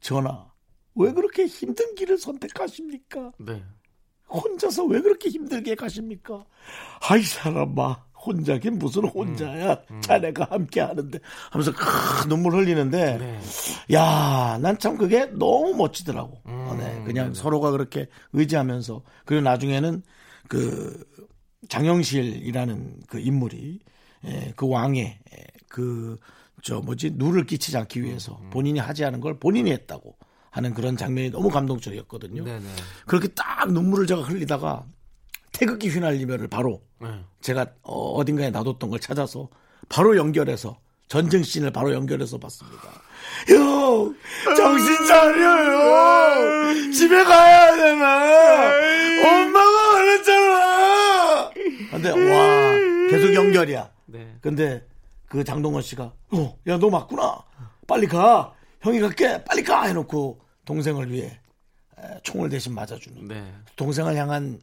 전하, 0.00 0.46
왜 0.94 1.12
그렇게 1.12 1.46
힘든 1.46 1.94
길을 1.94 2.18
선택하십니까? 2.18 3.32
네. 3.38 3.62
혼자서 4.28 4.84
왜 4.84 5.00
그렇게 5.00 5.28
힘들게 5.28 5.74
가십니까? 5.74 6.44
아이 7.08 7.22
사람아 7.22 8.04
혼자긴 8.24 8.78
무슨 8.78 9.04
혼자야 9.04 9.78
자네가 10.00 10.48
함께 10.50 10.80
하는데 10.80 11.18
하면서 11.50 11.72
크, 11.72 12.28
눈물 12.28 12.54
흘리는데 12.54 13.18
네. 13.18 13.40
야난 13.92 14.78
참 14.78 14.96
그게 14.96 15.26
너무 15.26 15.74
멋지더라고 15.74 16.40
음, 16.46 16.66
어, 16.68 16.74
네, 16.74 17.02
그냥 17.04 17.34
서로가 17.34 17.70
그렇게 17.70 18.08
의지하면서 18.32 19.02
그리고 19.24 19.42
나중에는 19.44 20.02
그 20.48 21.04
장영실이라는 21.68 23.02
그 23.08 23.18
인물이 23.20 23.80
예, 24.26 24.52
그 24.56 24.68
왕의 24.68 25.18
그 25.68 26.16
저 26.62 26.80
뭐지 26.80 27.12
누를 27.14 27.46
끼치지 27.46 27.76
않기 27.76 28.02
위해서 28.02 28.38
음, 28.42 28.50
본인이 28.50 28.78
하지 28.80 29.04
않은 29.04 29.20
걸 29.20 29.38
본인이 29.38 29.70
했다고 29.70 30.16
하는 30.50 30.74
그런 30.74 30.96
장면이 30.96 31.30
너무 31.30 31.48
감동적이었거든요. 31.48 32.44
네네. 32.44 32.64
그렇게 33.06 33.28
딱 33.28 33.70
눈물을 33.72 34.06
제가 34.06 34.22
흘리다가 34.22 34.84
태극기 35.52 35.88
휘날리며를 35.90 36.48
바로 36.48 36.82
네. 37.00 37.08
제가 37.40 37.66
어, 37.82 38.24
딘가에 38.24 38.50
놔뒀던 38.50 38.90
걸 38.90 38.98
찾아서 38.98 39.48
바로 39.88 40.16
연결해서 40.16 40.78
전쟁 41.08 41.42
씬을 41.44 41.70
바로 41.70 41.92
연결해서 41.92 42.38
봤습니다. 42.38 42.82
형 43.48 44.16
정신 44.56 45.06
차려요. 45.06 46.90
집에 46.90 47.22
가야 47.22 47.76
되나? 47.76 48.72
엄마가 49.28 49.92
그랬잖아. 49.98 51.50
근데 51.92 52.10
와 52.10 52.72
계속 53.10 53.25
연결이야. 53.36 53.90
네. 54.06 54.36
근데 54.40 54.86
그 55.26 55.44
장동건 55.44 55.82
씨가 55.82 56.12
어, 56.32 56.58
야 56.66 56.78
너 56.78 56.90
맞구나. 56.90 57.42
빨리 57.86 58.06
가. 58.06 58.52
형이 58.80 59.00
갈게. 59.00 59.42
빨리 59.44 59.62
가 59.62 59.84
해놓고 59.84 60.40
동생을 60.64 61.10
위해 61.10 61.40
에, 61.98 62.20
총을 62.22 62.48
대신 62.48 62.74
맞아주는. 62.74 63.26
네. 63.28 63.54
동생을 63.76 64.16
향한 64.16 64.60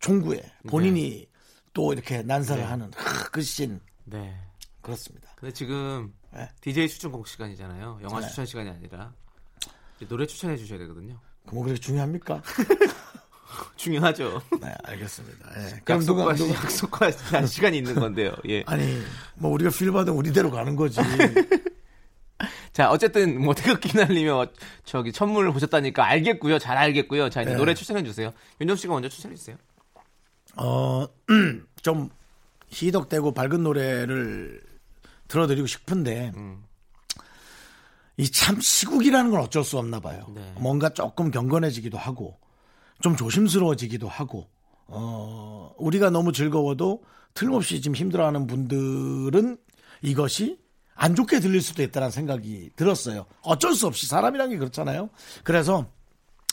총구에 0.00 0.42
본인이 0.68 1.26
또 1.72 1.92
이렇게 1.92 2.22
난사를 2.22 2.68
하는 2.68 2.90
하, 2.94 3.24
그 3.30 3.42
씬. 3.42 3.80
네. 4.04 4.36
그렇습니다. 4.80 5.30
근데 5.36 5.52
지금 5.52 6.12
네. 6.32 6.48
DJ 6.60 6.88
추천 6.88 7.10
곡 7.12 7.26
시간이잖아요. 7.26 8.00
영화 8.02 8.20
네. 8.20 8.28
추천 8.28 8.44
시간이 8.46 8.68
아니라 8.70 9.12
노래 10.08 10.26
추천해 10.26 10.56
주셔야 10.56 10.78
되거든요. 10.80 11.18
그뭐 11.46 11.62
그렇게 11.64 11.80
중요합니까? 11.80 12.42
중요하죠. 13.76 14.42
네, 14.60 14.74
알겠습니다. 14.84 15.50
예. 15.58 15.80
그럼 15.84 16.00
누가, 16.04 16.34
누가 16.34 16.54
약속과 16.54 17.10
한 17.30 17.46
시간이 17.46 17.78
있는 17.78 17.94
건데요. 17.94 18.34
예. 18.48 18.62
아니 18.66 19.00
뭐 19.34 19.50
우리가 19.52 19.70
필 19.70 19.92
받으면 19.92 20.18
우리대로 20.18 20.50
가는 20.50 20.76
거지. 20.76 21.00
자, 22.72 22.90
어쨌든 22.90 23.40
뭐 23.40 23.54
태극기 23.54 23.96
날리며 23.96 24.36
어, 24.36 24.48
저기 24.84 25.12
천문을 25.12 25.52
보셨다니까 25.52 26.04
알겠고요. 26.04 26.58
잘 26.58 26.76
알겠고요. 26.76 27.30
자, 27.30 27.42
이제 27.42 27.52
네. 27.52 27.56
노래 27.56 27.74
추천해 27.74 28.02
주세요. 28.02 28.32
윤정 28.60 28.76
씨가 28.76 28.92
먼저 28.92 29.08
추천해 29.08 29.36
주세요. 29.36 29.56
어, 30.56 31.06
좀 31.82 32.10
희덕대고 32.70 33.32
밝은 33.32 33.62
노래를 33.62 34.60
들어드리고 35.28 35.66
싶은데 35.66 36.32
이참 38.16 38.60
시국이라는 38.60 39.30
건 39.30 39.40
어쩔 39.40 39.64
수 39.64 39.78
없나 39.78 40.00
봐요. 40.00 40.26
네. 40.34 40.52
뭔가 40.56 40.88
조금 40.88 41.30
경건해지기도 41.30 41.98
하고 41.98 42.38
좀 43.02 43.16
조심스러워지기도 43.16 44.08
하고 44.08 44.48
어, 44.86 45.74
우리가 45.78 46.10
너무 46.10 46.32
즐거워도 46.32 47.02
틀림없이 47.34 47.80
지금 47.80 47.96
힘들어하는 47.96 48.46
분들은 48.46 49.56
이것이 50.02 50.58
안 50.94 51.14
좋게 51.14 51.40
들릴 51.40 51.60
수도 51.60 51.82
있다는 51.82 52.10
생각이 52.10 52.70
들었어요. 52.76 53.26
어쩔 53.42 53.74
수 53.74 53.86
없이 53.86 54.06
사람이란 54.06 54.50
게 54.50 54.58
그렇잖아요. 54.58 55.10
그래서 55.42 55.86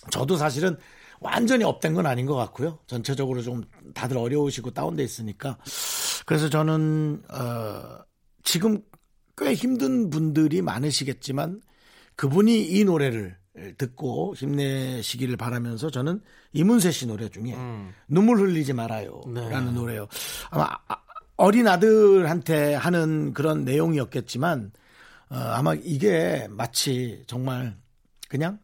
저도 0.10 0.36
사실은 0.36 0.78
완전히 1.20 1.64
업된 1.64 1.94
건 1.94 2.08
아닌 2.08 2.26
것 2.26 2.36
같고요. 2.36 2.80
전체적으로 2.88 3.44
좀 3.44 3.64
다들 3.94 4.18
어려우시고 4.18 4.72
다운돼 4.72 5.04
있으니까. 5.04 5.58
그래서 6.26 6.50
저는 6.50 7.22
어, 7.30 8.00
지금 8.44 8.82
꽤 9.38 9.54
힘든 9.54 10.10
분들이 10.10 10.62
많으시겠지만 10.64 11.62
그분이 12.16 12.64
이 12.64 12.84
노래를 12.84 13.38
듣고 13.78 14.34
힘내시기를 14.36 15.36
바라면서 15.38 15.90
저는 15.90 16.22
이문세 16.54 16.92
씨 16.92 17.06
노래 17.06 17.28
중에 17.30 17.56
눈물 18.08 18.40
흘리지 18.40 18.74
말아요라는 18.74 19.74
노래요. 19.74 20.08
아마 20.50 20.68
아- 20.88 21.02
어린 21.38 21.68
아들한테 21.68 22.76
하는 22.76 23.34
그런 23.34 23.66
내용이었겠지만 23.66 24.72
어, 25.30 25.36
아마 25.36 25.74
이게 25.74 26.48
마치 26.50 27.24
정말 27.28 27.76
그냥 28.30 28.60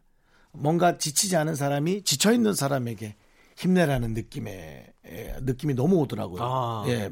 뭔가 0.51 0.97
지치지 0.97 1.35
않은 1.35 1.55
사람이 1.55 2.03
지쳐 2.03 2.31
있는 2.33 2.53
사람에게 2.53 3.15
힘내라는 3.57 4.13
느낌의 4.13 4.85
예, 5.09 5.35
느낌이 5.41 5.73
너무 5.73 5.97
오더라고요. 6.01 6.41
아. 6.43 6.83
예, 6.87 7.09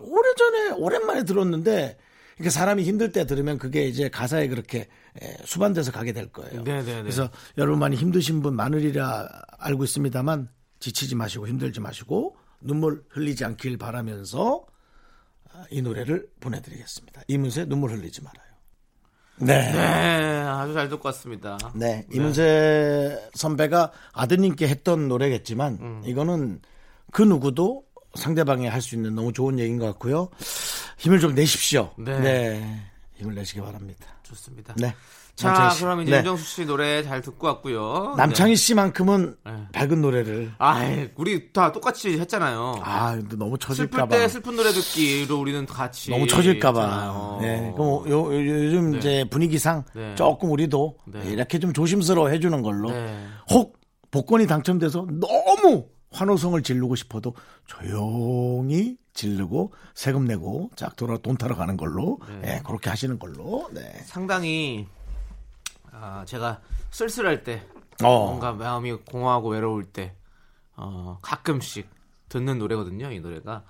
오래전에 0.00 0.70
오랜만에 0.76 1.24
들었는데 1.24 1.96
이렇게 2.36 2.50
사람이 2.50 2.84
힘들 2.84 3.10
때 3.10 3.26
들으면 3.26 3.58
그게 3.58 3.86
이제 3.88 4.08
가사에 4.08 4.46
그렇게 4.48 4.78
예, 4.78 4.86
수반돼서 5.44 5.92
가게 5.92 6.12
될 6.12 6.28
거예요. 6.28 6.62
네네네. 6.62 7.02
그래서 7.02 7.28
여러분 7.56 7.78
많이 7.80 7.96
힘드신 7.96 8.42
분 8.42 8.54
많으리라 8.56 9.28
알고 9.58 9.84
있습니다만 9.84 10.48
지치지 10.80 11.14
마시고 11.16 11.48
힘들지 11.48 11.80
마시고 11.80 12.36
눈물 12.60 13.02
흘리지 13.10 13.44
않길 13.44 13.78
바라면서 13.78 14.64
아, 15.52 15.64
이 15.70 15.82
노래를 15.82 16.28
보내드리겠습니다. 16.40 17.22
이문세 17.28 17.64
눈물 17.66 17.90
흘리지 17.92 18.22
말아요. 18.22 18.48
네. 19.40 19.72
네, 19.72 19.78
아주 20.42 20.74
잘 20.74 20.88
듣고 20.88 21.06
왔습니다. 21.08 21.56
네, 21.74 22.04
이문세 22.12 23.30
선배가 23.34 23.92
아드님께 24.12 24.66
했던 24.66 25.06
노래겠지만 25.08 25.78
음. 25.80 26.02
이거는 26.04 26.60
그 27.12 27.22
누구도 27.22 27.84
상대방이 28.14 28.66
할 28.66 28.80
수 28.82 28.94
있는 28.96 29.14
너무 29.14 29.32
좋은 29.32 29.58
얘기인 29.60 29.78
것 29.78 29.86
같고요. 29.86 30.28
힘을 30.98 31.20
좀 31.20 31.34
내십시오. 31.34 31.92
네. 31.98 32.18
네, 32.20 32.80
힘을 33.14 33.34
내시기 33.36 33.60
바랍니다. 33.60 34.06
좋습니다. 34.28 34.74
네. 34.76 34.94
자. 35.34 35.72
그럼 35.78 36.02
이제 36.02 36.10
네. 36.10 36.16
윤정수 36.18 36.44
씨 36.44 36.66
노래 36.66 37.02
잘 37.02 37.20
듣고 37.22 37.46
왔고요. 37.46 38.14
남창희 38.16 38.56
씨만큼은 38.56 39.36
네. 39.46 39.52
밝은 39.72 40.02
노래를 40.02 40.52
아, 40.58 40.80
우리 41.14 41.52
다 41.52 41.70
똑같이 41.70 42.18
했잖아요. 42.18 42.80
아 42.82 43.14
근데 43.14 43.36
너무 43.36 43.52
슬플 43.52 43.76
처질까봐 43.76 44.08
때 44.08 44.28
슬픈 44.28 44.56
노래 44.56 44.72
듣기로 44.72 45.38
우리는 45.38 45.64
같이 45.64 46.10
너무 46.10 46.26
처질까봐. 46.26 47.38
네. 47.40 47.72
그럼 47.76 48.10
요, 48.10 48.34
요, 48.34 48.34
요즘 48.34 48.96
이제 48.96 49.24
분위기상 49.30 49.84
네. 49.94 50.14
조금 50.16 50.50
우리도 50.50 50.98
네. 51.06 51.20
이렇게 51.30 51.60
좀 51.60 51.72
조심스러워 51.72 52.30
해주는 52.30 52.60
걸로 52.62 52.90
네. 52.90 53.26
혹 53.50 53.78
복권이 54.10 54.46
당첨돼서 54.48 55.06
너무 55.08 55.86
환호성을 56.10 56.60
지르고 56.62 56.96
싶어도 56.96 57.34
조용히 57.66 58.96
지르고 59.18 59.72
세금 59.94 60.26
내고 60.26 60.70
쫙 60.76 60.94
돌아 60.94 61.18
돈 61.18 61.36
타러 61.36 61.56
가는 61.56 61.76
걸로 61.76 62.20
네, 62.40 62.62
그렇게 62.64 62.88
하시는 62.88 63.18
걸로 63.18 63.68
네. 63.72 63.82
상당히 64.04 64.86
아, 65.90 66.24
제가 66.24 66.60
쓸쓸할 66.92 67.42
때 67.42 67.66
어. 68.04 68.26
뭔가 68.26 68.52
마음이 68.52 68.92
공허하고 69.10 69.50
외로울 69.50 69.84
때 69.84 70.14
어, 70.76 71.18
가끔씩 71.20 71.88
듣는 72.28 72.58
노래거든요. 72.58 73.10
이 73.10 73.18
노래가 73.18 73.64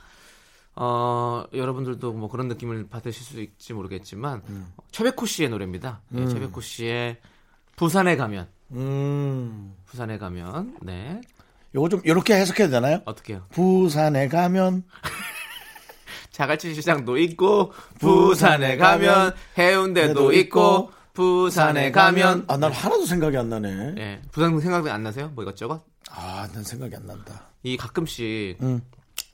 어, 0.77 1.45
여러분들도 1.55 2.13
뭐 2.13 2.29
그런 2.29 2.49
느낌을 2.49 2.89
받으실 2.89 3.25
수 3.25 3.41
있을지 3.41 3.73
모르겠지만 3.73 4.43
음. 4.51 4.71
최백호 4.93 5.25
씨의 5.25 5.49
노래입니다. 5.49 6.03
예, 6.15 6.29
최백호 6.29 6.61
씨의 6.61 7.21
부산에 7.75 8.17
가면 8.17 8.49
음. 8.73 9.75
부산에 9.87 10.19
가면 10.19 10.77
네 10.83 11.23
요거 11.75 11.89
좀 11.89 12.01
이렇게 12.05 12.35
해석해도 12.35 12.71
되나요? 12.71 13.01
어떻게요? 13.07 13.47
부산에 13.51 14.29
가면 14.29 14.85
자갈치 16.39 16.73
시장도 16.73 17.19
있고 17.19 17.73
부산에 17.99 18.77
가면 18.77 19.35
해운대도 19.59 20.33
있고 20.35 20.93
부산에 21.13 21.91
가면 21.91 22.45
아, 22.47 22.57
난 22.57 22.71
하나도 22.71 23.07
생각이 23.07 23.37
안 23.37 23.49
나네. 23.49 23.95
예, 23.99 24.23
부산 24.31 24.59
생각이 24.61 24.89
안 24.89 25.03
나세요? 25.03 25.33
뭐 25.35 25.43
이것저것? 25.43 25.83
아, 26.13 26.49
난 26.55 26.63
생각이 26.63 26.95
안 26.95 27.07
난다. 27.07 27.49
이 27.65 27.77
가끔씩 27.77 28.57
음. 28.63 28.81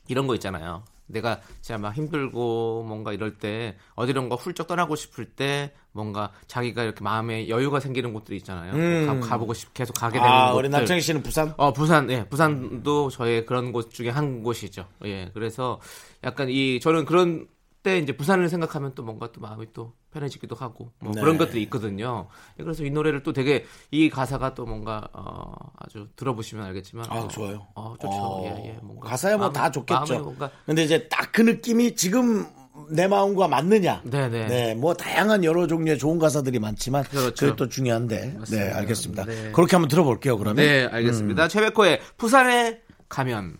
이런 0.07 0.25
거 0.25 0.33
있잖아요. 0.33 0.83
내가 1.05 1.41
진짜 1.61 1.77
막 1.77 1.95
힘들고 1.95 2.85
뭔가 2.87 3.13
이럴 3.13 3.37
때 3.37 3.77
어디론가 3.93 4.37
훌쩍 4.37 4.65
떠나고 4.65 4.95
싶을 4.95 5.25
때 5.25 5.75
뭔가 5.95 6.29
자기가 6.47 6.83
이렇게 6.83 7.01
마음에 7.05 7.47
여유가 7.47 7.79
생기는 7.79 8.11
곳들이 8.11 8.35
있잖아요. 8.37 8.73
음. 8.73 9.21
가, 9.21 9.37
보고 9.37 9.53
싶, 9.53 9.73
계속 9.73 9.93
가게 9.93 10.19
되는 10.19 10.29
아, 10.29 10.47
곳들. 10.51 10.65
우리 10.65 10.69
남창희 10.69 10.99
씨는 10.99 11.23
부산? 11.23 11.53
어, 11.55 11.71
부산, 11.71 12.11
예, 12.11 12.25
부산도 12.27 13.09
저의 13.11 13.45
그런 13.45 13.71
곳 13.71 13.91
중에 13.91 14.09
한 14.09 14.43
곳이죠. 14.43 14.87
예, 15.05 15.31
그래서 15.33 15.79
약간 16.21 16.49
이, 16.49 16.81
저는 16.81 17.05
그런 17.05 17.47
때 17.81 17.97
이제 17.99 18.11
부산을 18.17 18.49
생각하면 18.49 18.93
또 18.95 19.03
뭔가 19.03 19.31
또 19.31 19.39
마음이 19.39 19.67
또 19.71 19.93
편해지기도 20.11 20.55
하고 20.55 20.91
뭐 20.99 21.13
네. 21.13 21.21
그런 21.21 21.37
것들이 21.37 21.61
있거든요. 21.63 22.27
예, 22.59 22.63
그래서 22.63 22.83
이 22.83 22.89
노래를 22.89 23.23
또 23.23 23.31
되게 23.31 23.63
이 23.91 24.09
가사가 24.09 24.53
또 24.53 24.65
뭔가 24.65 25.07
어, 25.13 25.53
아주 25.77 26.09
들어보시면 26.17 26.65
알겠지만 26.65 27.05
아, 27.09 27.21
또, 27.21 27.27
좋아요. 27.29 27.67
어, 27.73 27.93
좋죠. 28.01 28.09
어, 28.17 28.43
예, 28.43 28.69
예, 28.71 28.79
뭔가 28.81 29.07
가사야 29.09 29.37
뭐 29.37 29.53
다 29.53 29.71
좋겠죠. 29.71 30.19
뭔가 30.19 30.49
근데 30.65 30.83
이제 30.83 31.07
딱 31.07 31.31
그 31.31 31.41
느낌이 31.41 31.95
지금 31.95 32.45
내 32.89 33.07
마음과 33.07 33.47
맞느냐? 33.47 34.01
네네. 34.03 34.47
네, 34.47 34.75
뭐 34.75 34.93
다양한 34.93 35.43
여러 35.43 35.67
종류의 35.67 35.97
좋은 35.97 36.19
가사들이 36.19 36.59
많지만 36.59 37.03
그렇죠. 37.03 37.45
그게 37.45 37.55
또 37.55 37.69
중요한데. 37.69 38.19
네, 38.19 38.37
맞습니다. 38.37 38.77
알겠습니다. 38.77 39.25
네. 39.25 39.51
그렇게 39.51 39.75
한번 39.75 39.87
들어볼게요. 39.89 40.37
그러면. 40.37 40.57
네, 40.63 40.85
음. 40.85 40.89
알겠습니다. 40.93 41.47
최백호의 41.47 42.01
부산에 42.17 42.79
가면. 43.09 43.57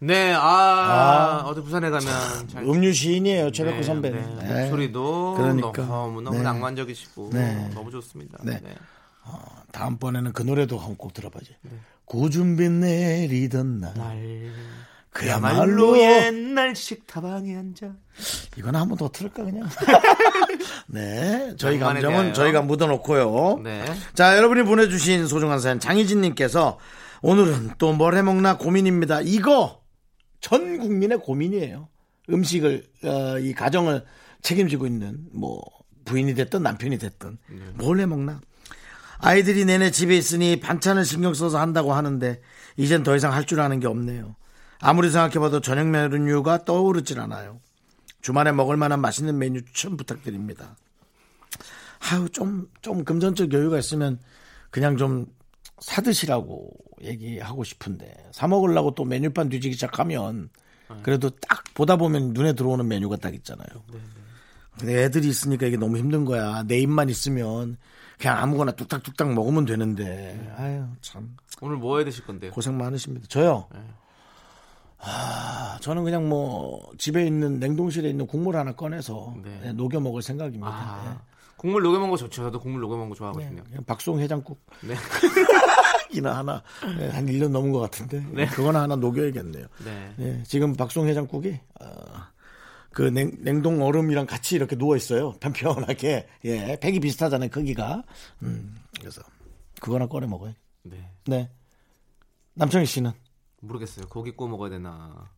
네, 0.00 0.34
아, 0.34 0.40
아. 0.40 1.42
어디 1.46 1.62
부산에 1.62 1.88
가면 1.88 2.48
잘 2.48 2.62
음유 2.64 2.92
시인이에요, 2.92 3.52
최백호 3.52 3.76
네, 3.76 3.82
선배는. 3.82 4.36
네. 4.38 4.44
네. 4.48 4.60
목소리도 4.62 5.34
그러니까. 5.36 5.82
너무 5.86 6.20
너무 6.20 6.36
네. 6.36 6.42
낭만적이시고 6.42 7.30
네. 7.32 7.70
너무 7.74 7.90
좋습니다. 7.90 8.38
네. 8.42 8.60
네. 8.62 8.74
다음번에는 9.72 10.32
그 10.32 10.42
노래도 10.42 10.78
한번 10.78 10.96
꼭 10.96 11.14
들어봐야지. 11.14 11.56
고준비 12.04 12.68
내리던 12.68 13.80
날. 13.80 13.94
날 13.94 14.50
그야말로 15.14 15.96
옛날 15.98 16.74
식탁방에 16.74 17.56
앉아. 17.56 17.92
이건 18.58 18.74
한 18.74 18.88
번 18.88 18.98
더 18.98 19.08
틀을까 19.10 19.44
그냥. 19.44 19.68
네, 20.88 21.54
저희 21.56 21.78
감정은 21.78 22.16
대하여. 22.16 22.32
저희가 22.32 22.62
묻어놓고요. 22.62 23.60
네. 23.62 23.84
자, 24.14 24.36
여러분이 24.36 24.64
보내주신 24.64 25.26
소중한 25.26 25.60
사연 25.60 25.78
장희진님께서 25.80 26.78
오늘은 27.22 27.72
또 27.78 27.92
뭘 27.92 28.14
해먹나 28.16 28.58
고민입니다. 28.58 29.20
이거 29.22 29.80
전 30.40 30.78
국민의 30.78 31.18
고민이에요. 31.18 31.88
음식을 32.30 32.84
어, 33.04 33.38
이 33.38 33.52
가정을 33.54 34.04
책임지고 34.42 34.86
있는 34.86 35.18
뭐 35.32 35.62
부인이 36.04 36.34
됐든 36.34 36.62
남편이 36.62 36.98
됐든 36.98 37.38
뭘 37.74 38.00
해먹나. 38.00 38.40
아이들이 39.18 39.64
내내 39.64 39.90
집에 39.90 40.16
있으니 40.16 40.58
반찬을 40.60 41.04
신경 41.04 41.32
써서 41.34 41.58
한다고 41.60 41.94
하는데 41.94 42.40
이젠 42.76 43.02
더 43.04 43.14
이상 43.16 43.32
할 43.32 43.46
줄 43.46 43.60
아는 43.60 43.78
게 43.80 43.86
없네요. 43.86 44.34
아무리 44.84 45.10
생각해봐도 45.10 45.60
저녁 45.60 45.88
메뉴가 45.88 46.64
떠오르질 46.64 47.18
않아요. 47.20 47.60
주말에 48.20 48.52
먹을 48.52 48.76
만한 48.76 49.00
맛있는 49.00 49.38
메뉴 49.38 49.64
추천 49.64 49.96
부탁드립니다. 49.96 50.76
아유, 52.10 52.28
좀, 52.30 52.68
좀 52.82 53.04
금전적 53.04 53.52
여유가 53.52 53.78
있으면 53.78 54.18
그냥 54.70 54.96
좀 54.96 55.26
사드시라고 55.80 56.70
얘기하고 57.02 57.64
싶은데, 57.64 58.14
사먹으려고 58.32 58.94
또 58.94 59.04
메뉴판 59.04 59.48
뒤지기 59.48 59.74
시작하면, 59.74 60.50
그래도 61.02 61.30
딱 61.30 61.64
보다 61.74 61.96
보면 61.96 62.32
눈에 62.34 62.52
들어오는 62.52 62.86
메뉴가 62.86 63.16
딱 63.16 63.34
있잖아요. 63.34 63.66
근데 64.78 65.04
애들이 65.04 65.28
있으니까 65.28 65.66
이게 65.66 65.76
너무 65.76 65.96
힘든 65.98 66.24
거야. 66.24 66.62
내 66.64 66.78
입만 66.78 67.08
있으면 67.08 67.76
그냥 68.18 68.38
아무거나 68.38 68.72
뚝딱뚝딱 68.72 69.32
먹으면 69.32 69.64
되는데, 69.64 70.52
아유, 70.56 70.84
참. 71.00 71.36
오늘 71.60 71.76
뭐 71.76 71.98
해 71.98 72.04
드실 72.04 72.24
건데요? 72.26 72.50
고생 72.52 72.76
많으십니다. 72.76 73.26
저요. 73.28 73.68
네. 74.98 75.04
아, 75.06 75.78
저는 75.80 76.04
그냥 76.04 76.28
뭐 76.28 76.90
집에 76.98 77.26
있는 77.26 77.58
냉동실에 77.58 78.08
있는 78.08 78.26
국물 78.26 78.56
하나 78.56 78.72
꺼내서 78.72 79.34
네. 79.42 79.60
네, 79.62 79.72
녹여 79.72 80.00
먹을 80.00 80.22
생각입니다. 80.22 80.66
아, 80.70 81.22
국물 81.56 81.82
녹여 81.82 81.98
먹는 81.98 82.10
거 82.10 82.16
좋죠. 82.16 82.42
저도 82.44 82.60
국물 82.60 82.80
녹여 82.80 82.96
먹는 82.96 83.10
거 83.10 83.14
네. 83.14 83.18
좋아하거든요. 83.18 83.64
그냥 83.64 83.84
박송 83.84 84.20
해장국 84.20 84.60
네. 84.82 84.94
이나 86.12 86.36
하나 86.36 86.62
네, 86.98 87.08
한 87.10 87.26
1년 87.26 87.48
넘은 87.50 87.72
것 87.72 87.80
같은데 87.80 88.24
네. 88.30 88.46
그거나 88.46 88.82
하나 88.82 88.96
녹여야겠네요. 88.96 89.66
네. 89.84 90.14
예, 90.20 90.42
지금 90.46 90.74
박송 90.74 91.08
해장국이 91.08 91.58
어, 91.80 91.86
그 92.90 93.02
냉, 93.02 93.32
냉동 93.40 93.82
얼음이랑 93.82 94.26
같이 94.26 94.54
이렇게 94.54 94.76
누워 94.76 94.96
있어요. 94.96 95.32
편편하게. 95.40 96.28
예, 96.44 96.78
팩이 96.80 97.00
비슷하잖아요. 97.00 97.50
크기가. 97.50 98.04
음, 98.42 98.76
그래서 99.00 99.20
그거나 99.80 100.06
꺼내 100.06 100.26
먹어요. 100.26 100.54
네. 100.84 101.10
네. 101.26 101.50
남창희 102.54 102.86
씨는 102.86 103.10
모르겠어요. 103.68 104.06
고기 104.08 104.30
구워 104.32 104.48
먹어야 104.50 104.70
되나. 104.70 105.30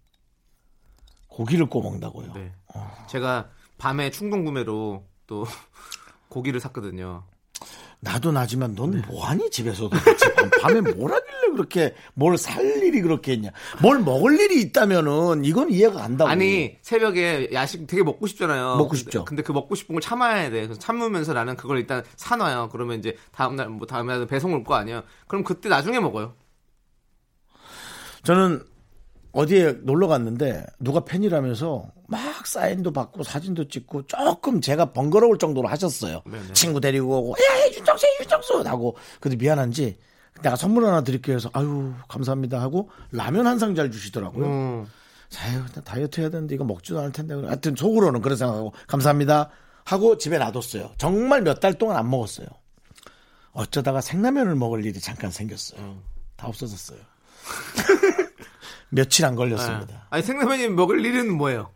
고기를 1.28 1.66
구워 1.68 1.84
먹는다고요. 1.84 2.32
네. 2.34 2.52
어. 2.74 2.90
제가 3.08 3.50
밤에 3.78 4.10
충동 4.10 4.44
구매로 4.44 5.04
또 5.26 5.44
고기를 6.28 6.60
샀거든요. 6.60 7.24
나도 8.00 8.30
나지만 8.30 8.74
넌 8.74 8.90
네. 8.90 9.02
뭐하니 9.08 9.50
집에서 9.50 9.88
도대체 9.88 10.32
밤- 10.34 10.50
밤에 10.60 10.80
뭘 10.82 11.10
하길래 11.12 11.52
그렇게 11.52 11.94
뭘 12.14 12.36
살 12.36 12.62
일이 12.64 13.00
그렇게 13.00 13.32
있냐 13.32 13.50
뭘 13.80 14.00
먹을 14.00 14.38
일이 14.38 14.60
있다면은 14.60 15.44
이건 15.46 15.70
이해가 15.72 15.94
간다고 16.02 16.28
아니 16.30 16.76
새벽에 16.82 17.48
야식 17.54 17.86
되게 17.86 18.02
먹고 18.02 18.26
싶잖아요. 18.26 18.76
먹고 18.76 18.88
근데- 18.90 18.98
싶죠. 18.98 19.24
근데 19.24 19.42
그 19.42 19.52
먹고 19.52 19.74
싶은 19.74 19.94
걸 19.94 20.02
참아야 20.02 20.50
돼. 20.50 20.66
그래서 20.66 20.78
참으면서 20.78 21.32
나는 21.32 21.56
그걸 21.56 21.78
일단 21.78 22.04
사놔요. 22.16 22.68
그러면 22.70 22.98
이제 22.98 23.16
다음 23.32 23.56
날 23.56 23.68
뭐 23.70 23.86
다음 23.86 24.06
날 24.06 24.24
배송 24.26 24.52
올 24.52 24.62
거 24.62 24.74
아니에요. 24.74 25.02
그럼 25.26 25.42
그때 25.42 25.68
나중에 25.70 25.98
먹어요. 25.98 26.34
저는 28.26 28.62
어디에 29.32 29.72
놀러 29.82 30.08
갔는데 30.08 30.64
누가 30.80 31.04
팬이라면서 31.04 31.84
막 32.08 32.46
사인도 32.46 32.92
받고 32.92 33.22
사진도 33.22 33.68
찍고 33.68 34.06
조금 34.06 34.60
제가 34.60 34.92
번거로울 34.92 35.38
정도로 35.38 35.68
하셨어요. 35.68 36.22
네네. 36.26 36.52
친구 36.52 36.80
데리고 36.80 37.18
오고 37.18 37.32
야 37.32 37.66
윤정수 37.72 38.06
윤정수 38.20 38.60
하고 38.66 38.96
근데 39.20 39.36
미안한지 39.36 39.96
내가 40.42 40.56
선물 40.56 40.84
하나 40.86 41.02
드릴게요 41.02 41.36
해서 41.36 41.50
아유 41.52 41.92
감사합니다 42.08 42.60
하고 42.60 42.90
라면 43.12 43.46
한상잘 43.46 43.90
주시더라고요. 43.90 44.46
음. 44.46 44.86
아유 45.38 45.62
나 45.74 45.80
다이어트 45.82 46.20
해야 46.20 46.28
되는데 46.30 46.54
이거 46.54 46.64
먹지도 46.64 46.98
않을 47.00 47.12
텐데 47.12 47.34
하여튼 47.34 47.74
속으로는 47.76 48.22
그런 48.22 48.36
생각하고 48.36 48.72
감사합니다 48.86 49.50
하고 49.84 50.16
집에 50.18 50.38
놔뒀어요. 50.38 50.92
정말 50.98 51.42
몇 51.42 51.60
달 51.60 51.74
동안 51.74 51.96
안 51.96 52.08
먹었어요. 52.10 52.46
어쩌다가 53.52 54.00
생라면을 54.00 54.54
먹을 54.56 54.84
일이 54.84 54.98
잠깐 55.00 55.30
생겼어요. 55.30 55.98
다 56.36 56.46
없어졌어요. 56.48 56.98
며칠 58.90 59.24
안 59.24 59.34
걸렸습니다. 59.36 60.06
아니 60.10 60.22
생라면이 60.22 60.68
먹을 60.68 61.04
일은 61.04 61.32
뭐예요? 61.32 61.70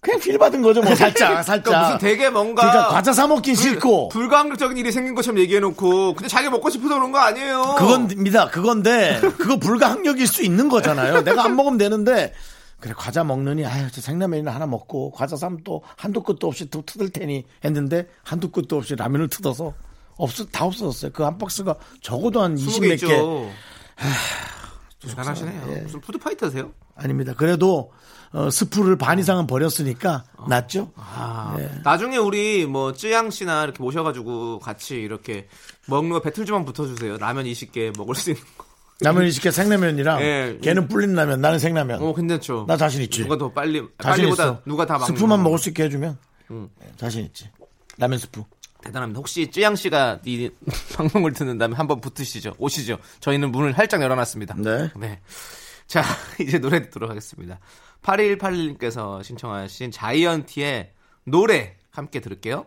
그냥 0.00 0.20
필 0.20 0.38
받은 0.38 0.62
거죠, 0.62 0.82
뭐 0.82 0.94
살짝, 0.94 1.42
살짝. 1.42 1.64
그러니까 1.64 1.94
무슨 1.94 1.98
되게 1.98 2.30
뭔가 2.30 2.62
그러니까 2.62 2.88
과자 2.88 3.12
사 3.12 3.26
먹긴 3.26 3.54
싫고. 3.56 4.10
불가항력적인 4.10 4.76
일이 4.76 4.92
생긴 4.92 5.14
것처럼 5.16 5.40
얘기해놓고 5.40 6.14
근데 6.14 6.28
자기 6.28 6.48
먹고 6.48 6.70
싶어서 6.70 6.94
그런 6.94 7.10
거 7.10 7.18
아니에요. 7.18 7.74
그건입니다. 7.78 8.50
그건데 8.50 9.18
그거 9.20 9.56
불가항력일 9.56 10.26
수 10.28 10.44
있는 10.44 10.68
거잖아요. 10.68 11.22
내가 11.24 11.44
안 11.44 11.56
먹으면 11.56 11.78
되는데 11.78 12.32
그래 12.78 12.92
과자 12.96 13.24
먹느니 13.24 13.64
아유 13.64 13.88
저 13.90 14.00
생라면이나 14.00 14.54
하나 14.54 14.66
먹고 14.66 15.10
과자 15.10 15.34
사면 15.34 15.60
또 15.64 15.82
한두 15.96 16.22
끝도 16.22 16.46
없이 16.46 16.70
또 16.70 16.82
뜯을 16.82 17.08
테니 17.10 17.44
했는데 17.64 18.06
한두 18.22 18.50
끝도 18.50 18.76
없이 18.76 18.94
라면을 18.94 19.28
뜯어서 19.28 19.72
없어 20.18 20.44
다 20.46 20.66
없어졌어요. 20.66 21.10
그 21.12 21.24
한 21.24 21.36
박스가 21.38 21.74
적어도 22.00 22.42
한 22.42 22.56
20 22.56 22.82
20몇 22.82 22.88
몇 22.88 22.96
개. 23.08 23.16
대단하시네요. 25.10 25.62
예. 25.72 25.80
무슨 25.82 26.00
푸드파이터세요? 26.00 26.70
아닙니다. 26.96 27.34
그래도 27.36 27.92
어, 28.32 28.50
스프를 28.50 28.96
반 28.98 29.18
이상은 29.18 29.46
버렸으니까 29.46 30.24
낫죠. 30.48 30.92
아, 30.96 31.54
네. 31.58 31.70
나중에 31.84 32.16
우리 32.16 32.66
뭐 32.66 32.92
쯔양 32.92 33.30
씨나 33.30 33.64
이렇게 33.64 33.82
모셔가지고 33.82 34.58
같이 34.58 34.96
이렇게 34.96 35.48
먹는 35.86 36.10
거 36.10 36.20
배틀 36.20 36.44
좀 36.44 36.56
한번 36.56 36.72
붙어주세요. 36.72 37.18
라면 37.18 37.44
20개 37.44 37.96
먹을 37.96 38.14
수 38.14 38.30
있는 38.30 38.42
거. 38.58 38.64
라면 39.02 39.24
이식게 39.26 39.50
생라면이랑 39.50 40.22
예. 40.22 40.58
걔는 40.62 40.88
불린 40.88 41.14
라면 41.14 41.40
나는 41.42 41.58
생라면. 41.58 42.02
어, 42.02 42.14
괜찮죠. 42.14 42.64
나 42.66 42.76
자신 42.78 43.02
있지. 43.02 43.22
누가 43.22 43.36
더 43.36 43.52
빨리 43.52 43.80
자신 44.02 44.24
빨리보다 44.24 44.44
있어. 44.44 44.62
누가 44.64 44.86
다 44.86 44.98
스프만 44.98 45.38
거. 45.38 45.44
먹을 45.44 45.58
수 45.58 45.68
있게 45.68 45.84
해주면 45.84 46.16
음. 46.50 46.68
네, 46.80 46.90
자신 46.96 47.24
있지. 47.26 47.50
라면 47.98 48.18
스프. 48.18 48.42
대단합니다. 48.86 49.18
혹시 49.18 49.50
쯔양 49.50 49.76
씨가 49.76 50.20
이 50.24 50.50
방송을 50.96 51.32
듣는다면 51.32 51.78
한번 51.78 52.00
붙으시죠. 52.00 52.54
오시죠. 52.58 52.98
저희는 53.20 53.52
문을 53.52 53.76
활짝 53.76 54.02
열어놨습니다. 54.02 54.56
네. 54.58 54.90
네. 54.96 55.20
자, 55.86 56.02
이제 56.40 56.58
노래 56.58 56.82
듣도록 56.82 57.10
하겠습니다. 57.10 57.58
8181님께서 58.02 59.22
신청하신 59.22 59.90
자이언티의 59.90 60.92
노래 61.24 61.76
함께 61.90 62.20
들을게요. 62.20 62.66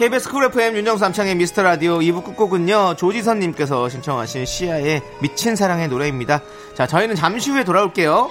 KBS 0.00 0.30
쿨 0.30 0.44
FM 0.44 0.76
윤정수 0.76 1.04
남창의 1.04 1.34
미스터 1.34 1.62
라디오 1.62 1.98
2부 1.98 2.24
끝곡은요 2.24 2.94
조지선님께서 2.96 3.90
신청하신 3.90 4.46
시아의 4.46 5.02
미친 5.20 5.54
사랑의 5.54 5.88
노래입니다. 5.88 6.40
자 6.72 6.86
저희는 6.86 7.16
잠시 7.16 7.50
후에 7.50 7.64
돌아올게요 7.64 8.30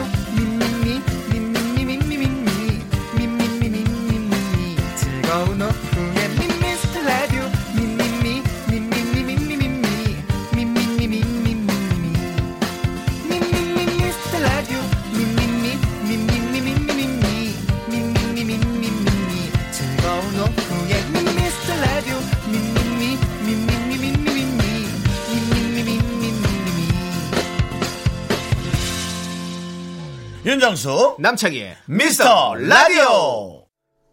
윤정수 30.51 31.15
남창희의 31.19 31.77
미스터 31.85 32.55
라디오. 32.55 33.63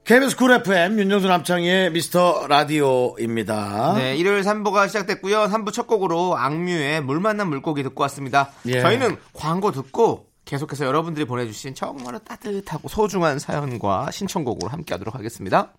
KBS 0.04 0.36
쿨 0.36 0.52
FM 0.52 1.00
윤정수 1.00 1.26
남창희의 1.26 1.90
미스터 1.90 2.46
라디오입니다. 2.46 3.94
네, 3.96 4.16
일요일 4.16 4.42
3부가 4.42 4.86
시작됐고요. 4.86 5.46
3부 5.46 5.72
첫 5.72 5.88
곡으로 5.88 6.36
악뮤의 6.36 7.02
물 7.02 7.18
만난 7.18 7.48
물고기 7.48 7.82
듣고 7.82 8.02
왔습니다. 8.02 8.52
예. 8.66 8.80
저희는 8.80 9.16
광고 9.32 9.72
듣고 9.72 10.28
계속해서 10.44 10.86
여러분들이 10.86 11.24
보내주신 11.24 11.74
정말 11.74 12.20
따뜻하고 12.20 12.86
소중한 12.86 13.40
사연과 13.40 14.12
신청곡으로 14.12 14.68
함께 14.70 14.94
하도록 14.94 15.12
하겠습니다. 15.16 15.74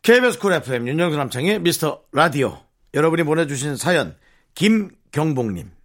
KBS 0.00 0.38
쿨 0.38 0.54
FM 0.54 0.88
윤정수 0.88 1.18
남창희의 1.18 1.60
미스터 1.60 2.04
라디오. 2.12 2.56
여러분이 2.94 3.22
보내주신 3.24 3.76
사연 3.76 4.16
김경복님 4.54 5.77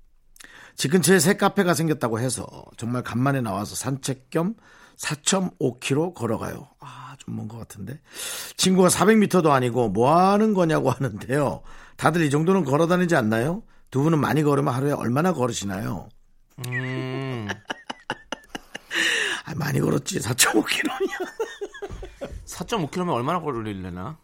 집 0.76 0.90
근처에 0.90 1.20
새 1.20 1.36
카페가 1.38 1.74
생겼다고 1.74 2.20
해서 2.20 2.48
정말 2.78 3.04
간만에 3.04 3.42
나와서 3.42 3.76
산책 3.76 4.30
겸 4.30 4.56
4.5km 4.98 6.14
걸어가요. 6.14 6.68
아, 6.80 7.16
좀 7.20 7.36
먼 7.36 7.48
것 7.48 7.58
같은데. 7.58 8.00
친구가 8.58 8.90
400m도 8.90 9.50
아니고 9.52 9.90
뭐 9.90 10.16
하는 10.16 10.54
거냐고 10.54 10.90
하는데요. 10.92 11.62
다들 11.98 12.22
이 12.22 12.30
정도는 12.30 12.64
걸어 12.66 12.88
다니지 12.88 13.16
않나요? 13.16 13.64
두 13.92 14.02
분은 14.04 14.20
많이 14.20 14.44
걸으면 14.44 14.74
하루에 14.74 14.92
얼마나 14.92 15.34
걸으시나요? 15.34 16.10
음, 16.68 17.48
아, 19.46 19.54
많이 19.56 19.80
걸었지. 19.80 20.20
4.5km냐. 20.20 21.12
4.5km 22.46 23.10
얼마나 23.14 23.40
걸리려나? 23.40 24.18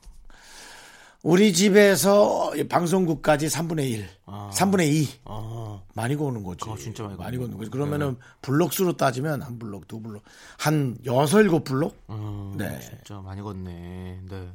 우리 1.22 1.52
집에서 1.52 2.56
이 2.56 2.64
방송국까지 2.68 3.48
3분의 3.48 3.90
1, 3.92 4.10
3분의 4.26 4.88
2. 4.94 5.10
어, 5.26 5.86
많이 5.94 6.16
거는 6.16 6.44
거지. 6.44 6.60
그거 6.64 6.78
진짜 6.78 7.04
많이 7.04 7.18
많이 7.18 7.38
거는 7.38 7.58
거지. 7.58 7.70
그러면은 7.70 8.18
블록 8.42 8.72
수로 8.72 8.96
따지면 8.96 9.42
한 9.42 9.60
블록, 9.60 9.88
두 9.88 10.02
블록, 10.02 10.24
한 10.58 10.98
여섯 11.06 11.42
일곱 11.42 11.66
블록. 11.66 11.98
음, 12.10 12.56
네. 12.58 12.80
진짜 12.80 13.20
많이 13.22 13.42
걷네. 13.42 14.22
네. 14.30 14.50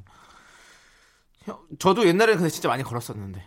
형, 1.45 1.59
저도 1.79 2.07
옛날에 2.07 2.35
근데 2.35 2.49
진짜 2.49 2.69
많이 2.69 2.83
걸었었는데. 2.83 3.43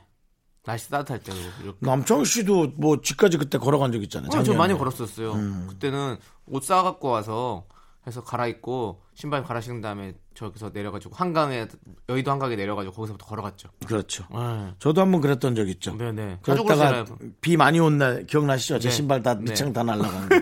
날씨 0.64 0.90
따뜻할 0.92 1.20
때도 1.24 1.38
이렇게. 1.64 1.78
남창희 1.80 2.26
씨도 2.26 2.74
뭐 2.76 3.02
집까지 3.02 3.38
그때 3.38 3.58
걸어간 3.58 3.92
적 3.92 4.04
있잖아요. 4.04 4.30
어, 4.32 4.44
저. 4.44 4.54
많이 4.54 4.78
걸었었어요. 4.78 5.34
그때는 5.70 6.18
옷 6.46 6.64
싸갖고 6.64 7.08
와서 7.08 7.66
해서 8.08 8.24
갈아입고 8.24 9.02
신발 9.14 9.44
갈아 9.44 9.60
신은 9.60 9.82
다음에 9.82 10.16
저기서 10.34 10.72
내려가지고 10.74 11.14
한강에 11.16 11.68
여의도 12.08 12.32
한강에 12.32 12.56
내려가지고 12.56 12.96
거기서부터 12.96 13.26
걸어갔죠. 13.26 13.70
그렇죠. 13.86 14.24
네. 14.32 14.74
저도 14.80 15.02
한번 15.02 15.20
그랬던 15.22 15.56
적 15.56 15.68
있죠. 15.68 15.96
네네. 15.98 16.40
그러다가 16.42 17.06
비 17.42 17.58
많이 17.58 17.80
온 17.80 17.98
날 17.98 18.26
기억나시죠? 18.26 18.80
제 18.80 18.90
네. 18.90 18.96
신발 18.96 19.22
다 19.22 19.34
네. 19.34 19.42
밑창 19.42 19.74
다 19.74 19.84
날라간 19.84 20.30
거. 20.30 20.36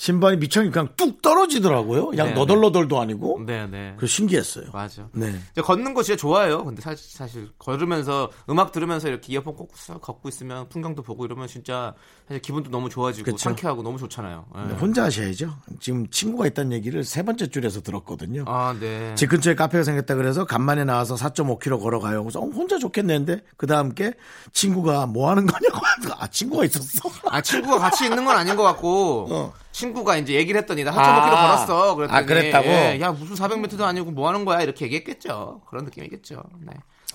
신발이 0.00 0.38
밑창이 0.38 0.70
그냥 0.70 0.88
뚝 0.96 1.20
떨어지더라고요. 1.20 2.06
그냥 2.06 2.28
네, 2.28 2.32
너덜너덜도 2.32 2.98
아니고. 2.98 3.42
네 3.44 3.66
네. 3.66 3.94
그 3.98 4.06
신기했어요. 4.06 4.70
맞아. 4.72 5.06
네. 5.12 5.38
이제 5.52 5.60
걷는 5.60 5.92
거 5.92 6.02
진짜 6.02 6.16
좋아요. 6.16 6.64
근데 6.64 6.80
사실, 6.80 7.06
사실 7.10 7.50
걸으면서 7.58 8.30
음악 8.48 8.72
들으면서 8.72 9.08
이렇게 9.08 9.34
이어폰 9.34 9.54
꽂고 9.54 9.74
쓱 9.76 10.00
걷고 10.00 10.30
있으면 10.30 10.70
풍경도 10.70 11.02
보고 11.02 11.26
이러면 11.26 11.48
진짜 11.48 11.92
사실 12.26 12.40
기분도 12.40 12.70
너무 12.70 12.88
좋아지고 12.88 13.26
그쵸. 13.26 13.36
상쾌하고 13.36 13.82
너무 13.82 13.98
좋잖아요. 13.98 14.46
네. 14.68 14.74
혼자 14.76 15.04
하셔야죠. 15.04 15.54
지금 15.80 16.08
친구가 16.08 16.46
있다는 16.46 16.72
얘기를 16.72 17.04
세 17.04 17.22
번째 17.22 17.48
줄에서 17.48 17.82
들었거든요. 17.82 18.44
아, 18.46 18.74
네. 18.80 19.14
집 19.16 19.28
근처에 19.28 19.54
카페가 19.54 19.84
생겼다 19.84 20.14
그래서 20.14 20.46
간만에 20.46 20.84
나와서 20.84 21.14
4.5km 21.14 21.78
걸어가요. 21.78 22.22
그래서 22.24 22.40
어, 22.40 22.46
혼자 22.46 22.78
좋겠는데 22.78 23.42
그 23.58 23.66
다음께 23.66 24.14
친구가 24.54 25.04
뭐 25.04 25.28
하는 25.28 25.44
거냐고 25.44 25.78
아 26.18 26.26
친구가 26.26 26.64
있었어. 26.64 27.10
아 27.28 27.42
친구가 27.42 27.78
같이 27.78 28.04
있는 28.04 28.24
건 28.24 28.34
아닌 28.34 28.56
것 28.56 28.62
같고 28.62 29.26
어. 29.30 29.52
친구가 29.72 30.16
이제 30.16 30.34
얘기를 30.34 30.60
했더니 30.60 30.84
나 30.84 30.92
4.5km 30.92 30.98
아. 30.98 31.46
걸었어. 31.46 31.94
그랬더니 31.94 32.18
아, 32.18 32.24
그랬다고? 32.24 32.68
예, 32.68 33.00
야 33.00 33.12
무슨 33.12 33.36
400m도 33.36 33.82
아니고 33.82 34.10
뭐 34.10 34.28
하는 34.28 34.44
거야 34.44 34.62
이렇게 34.62 34.84
얘기했겠죠. 34.86 35.62
그런 35.68 35.84
느낌이겠죠. 35.84 36.42
네. 36.60 36.72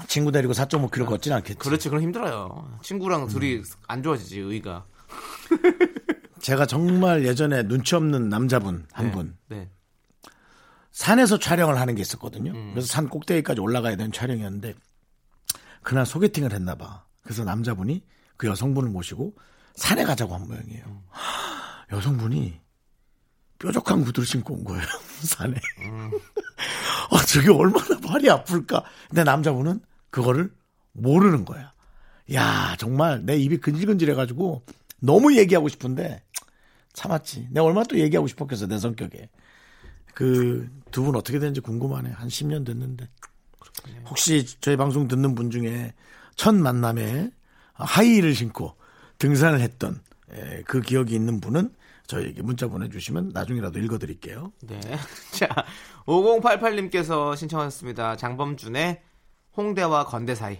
친구 0.07 0.31
데리고 0.31 0.53
4.5km 0.53 1.05
걷진 1.05 1.33
않겠지. 1.33 1.59
그렇지 1.59 1.89
그럼 1.89 2.03
힘들어요. 2.03 2.77
친구랑 2.81 3.27
둘이 3.27 3.61
안 3.87 4.03
좋아지지 4.03 4.39
의가. 4.39 4.85
제가 6.41 6.65
정말 6.65 7.25
예전에 7.25 7.63
눈치 7.63 7.95
없는 7.95 8.29
남자분 8.29 8.85
한 8.91 9.05
네. 9.07 9.11
분. 9.11 9.37
네. 9.47 9.69
산에서 10.91 11.39
촬영을 11.39 11.79
하는 11.79 11.95
게 11.95 12.01
있었거든요. 12.01 12.51
음. 12.51 12.71
그래서 12.73 12.87
산 12.87 13.09
꼭대기까지 13.09 13.59
올라가야 13.59 13.95
되는 13.97 14.11
촬영이었는데 14.11 14.75
그날 15.81 16.05
소개팅을 16.05 16.53
했나 16.53 16.75
봐. 16.75 17.05
그래서 17.23 17.43
남자분이 17.43 18.03
그 18.37 18.47
여성분을 18.47 18.89
모시고 18.89 19.35
산에 19.75 20.03
가자고 20.05 20.35
한 20.35 20.47
모양이에요. 20.47 20.83
음. 20.87 21.01
여성분이 21.91 22.59
뾰족한 23.59 24.03
구두를 24.03 24.25
신고 24.27 24.53
온 24.55 24.63
거예요. 24.63 24.83
산에. 25.23 25.55
음. 25.81 26.11
아, 27.11 27.25
저게 27.25 27.51
얼마나 27.51 27.99
발이 27.99 28.29
아플까. 28.29 28.83
근데 29.09 29.23
남자분은 29.23 29.79
그거를 30.09 30.51
모르는 30.93 31.45
거야. 31.45 31.73
야, 32.33 32.75
정말 32.79 33.23
내 33.25 33.37
입이 33.37 33.57
근질근질해가지고 33.57 34.63
너무 34.99 35.35
얘기하고 35.37 35.69
싶은데 35.69 36.23
참았지. 36.93 37.49
내가 37.51 37.65
얼마나 37.65 37.85
또 37.85 37.99
얘기하고 37.99 38.27
싶었겠어, 38.27 38.67
내 38.67 38.77
성격에. 38.79 39.29
그 40.13 40.69
두 40.91 41.03
분 41.03 41.15
어떻게 41.17 41.39
되는지 41.39 41.59
궁금하네. 41.59 42.09
한 42.11 42.29
10년 42.29 42.65
됐는데. 42.65 43.07
혹시 44.07 44.45
저희 44.61 44.77
방송 44.77 45.07
듣는 45.09 45.35
분 45.35 45.51
중에 45.51 45.93
첫 46.37 46.55
만남에 46.55 47.29
하이힐을 47.73 48.33
신고 48.33 48.75
등산을 49.17 49.59
했던 49.59 49.95
에, 49.95 49.97
그 50.65 50.81
기억이 50.81 51.13
있는 51.15 51.39
분은 51.39 51.73
저희에게 52.07 52.41
문자 52.43 52.67
보내주시면 52.67 53.31
나중이라도 53.33 53.79
읽어드릴게요. 53.79 54.51
네. 54.61 54.79
자, 55.31 55.47
5088님께서 56.05 57.35
신청하셨습니다. 57.35 58.15
장범준의 58.17 59.01
홍대와 59.57 60.05
건대 60.05 60.35
사이. 60.35 60.59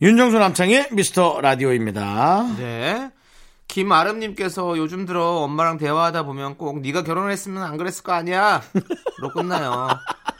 윤정수 0.00 0.38
남창의 0.38 0.88
미스터 0.92 1.40
라디오입니다. 1.40 2.56
네. 2.58 3.10
김아름님께서 3.68 4.76
요즘 4.76 5.06
들어 5.06 5.36
엄마랑 5.42 5.78
대화하다 5.78 6.24
보면 6.24 6.58
꼭 6.58 6.80
네가 6.80 7.04
결혼했으면 7.04 7.62
안 7.62 7.76
그랬을 7.78 8.02
거 8.02 8.12
아니야? 8.12 8.60
로 9.20 9.30
끝나요. 9.30 9.88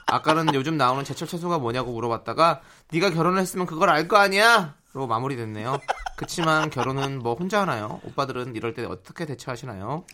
아까는 0.07 0.53
요즘 0.55 0.77
나오는 0.77 1.03
제철 1.05 1.27
채소가 1.29 1.59
뭐냐고 1.59 1.93
물어봤다가 1.93 2.61
네가 2.93 3.11
결혼을 3.11 3.41
했으면 3.41 3.67
그걸 3.67 3.89
알 3.89 4.09
거 4.09 4.19
아니야? 4.19 4.75
로 4.95 5.07
마무리됐네요. 5.07 5.81
그치만 6.17 6.69
결혼은 6.71 7.19
뭐 7.19 7.35
혼자 7.35 7.63
하나요? 7.63 8.01
오빠들은 8.05 8.55
이럴 8.57 8.75
때 8.75 8.85
어떻게 8.85 9.25
대처하시나요? 9.25 10.05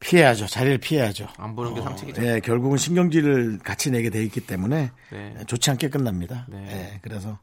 피해야죠. 0.00 0.46
자리를 0.46 0.78
피해야죠. 0.78 1.28
안 1.36 1.54
보는 1.54 1.74
게 1.74 1.82
상책이죠. 1.82 2.24
예, 2.24 2.40
결국은 2.40 2.76
신경질을 2.76 3.58
같이 3.62 3.90
내게 3.90 4.10
돼 4.10 4.22
있기 4.24 4.40
때문에 4.40 4.90
네. 5.10 5.36
좋지 5.46 5.70
않게 5.70 5.90
끝납니다. 5.90 6.46
네. 6.48 6.66
예, 6.94 6.98
그래서 7.02 7.38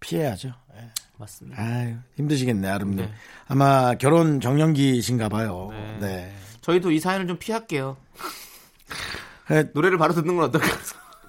피해야죠. 0.00 0.54
예. 0.76 0.90
맞습니다. 1.18 1.62
아유, 1.62 1.96
힘드시겠네, 2.16 2.66
아름님. 2.68 3.04
네. 3.04 3.12
아마 3.46 3.94
결혼 3.94 4.40
정년기신가 4.40 5.28
봐요. 5.28 5.68
네. 5.72 5.98
네. 6.00 6.36
저희도 6.62 6.90
이 6.90 7.00
사연을 7.00 7.26
좀 7.26 7.38
피할게요. 7.38 7.98
예, 9.50 9.64
노래를 9.74 9.98
바로 9.98 10.14
듣는 10.14 10.36
건 10.36 10.46
어떨까요? 10.46 10.72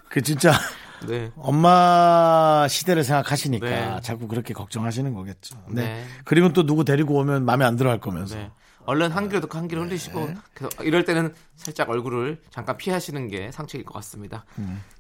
그 0.09 0.21
진짜 0.21 0.51
네. 1.07 1.31
엄마 1.37 2.67
시대를 2.69 3.03
생각하시니까 3.03 3.69
네. 3.69 3.99
자꾸 4.01 4.27
그렇게 4.27 4.53
걱정하시는 4.53 5.13
거겠죠. 5.13 5.57
네. 5.69 5.83
네. 5.83 6.05
그리고 6.25 6.53
또 6.53 6.65
누구 6.65 6.83
데리고 6.83 7.15
오면 7.15 7.45
마음에 7.45 7.65
안 7.65 7.75
들어 7.75 7.89
할 7.89 7.99
거면서. 7.99 8.35
네. 8.35 8.51
얼른 8.85 9.11
한 9.11 9.29
귀로 9.29 9.41
듣고 9.41 9.57
한 9.59 9.67
귀로 9.67 9.83
흘리시고 9.83 10.29
그래서 10.55 10.83
이럴 10.83 11.05
때는 11.05 11.33
살짝 11.55 11.89
얼굴을 11.89 12.41
잠깐 12.49 12.77
피하시는 12.77 13.27
게 13.27 13.51
상책일 13.51 13.85
것 13.85 13.93
같습니다. 13.93 14.43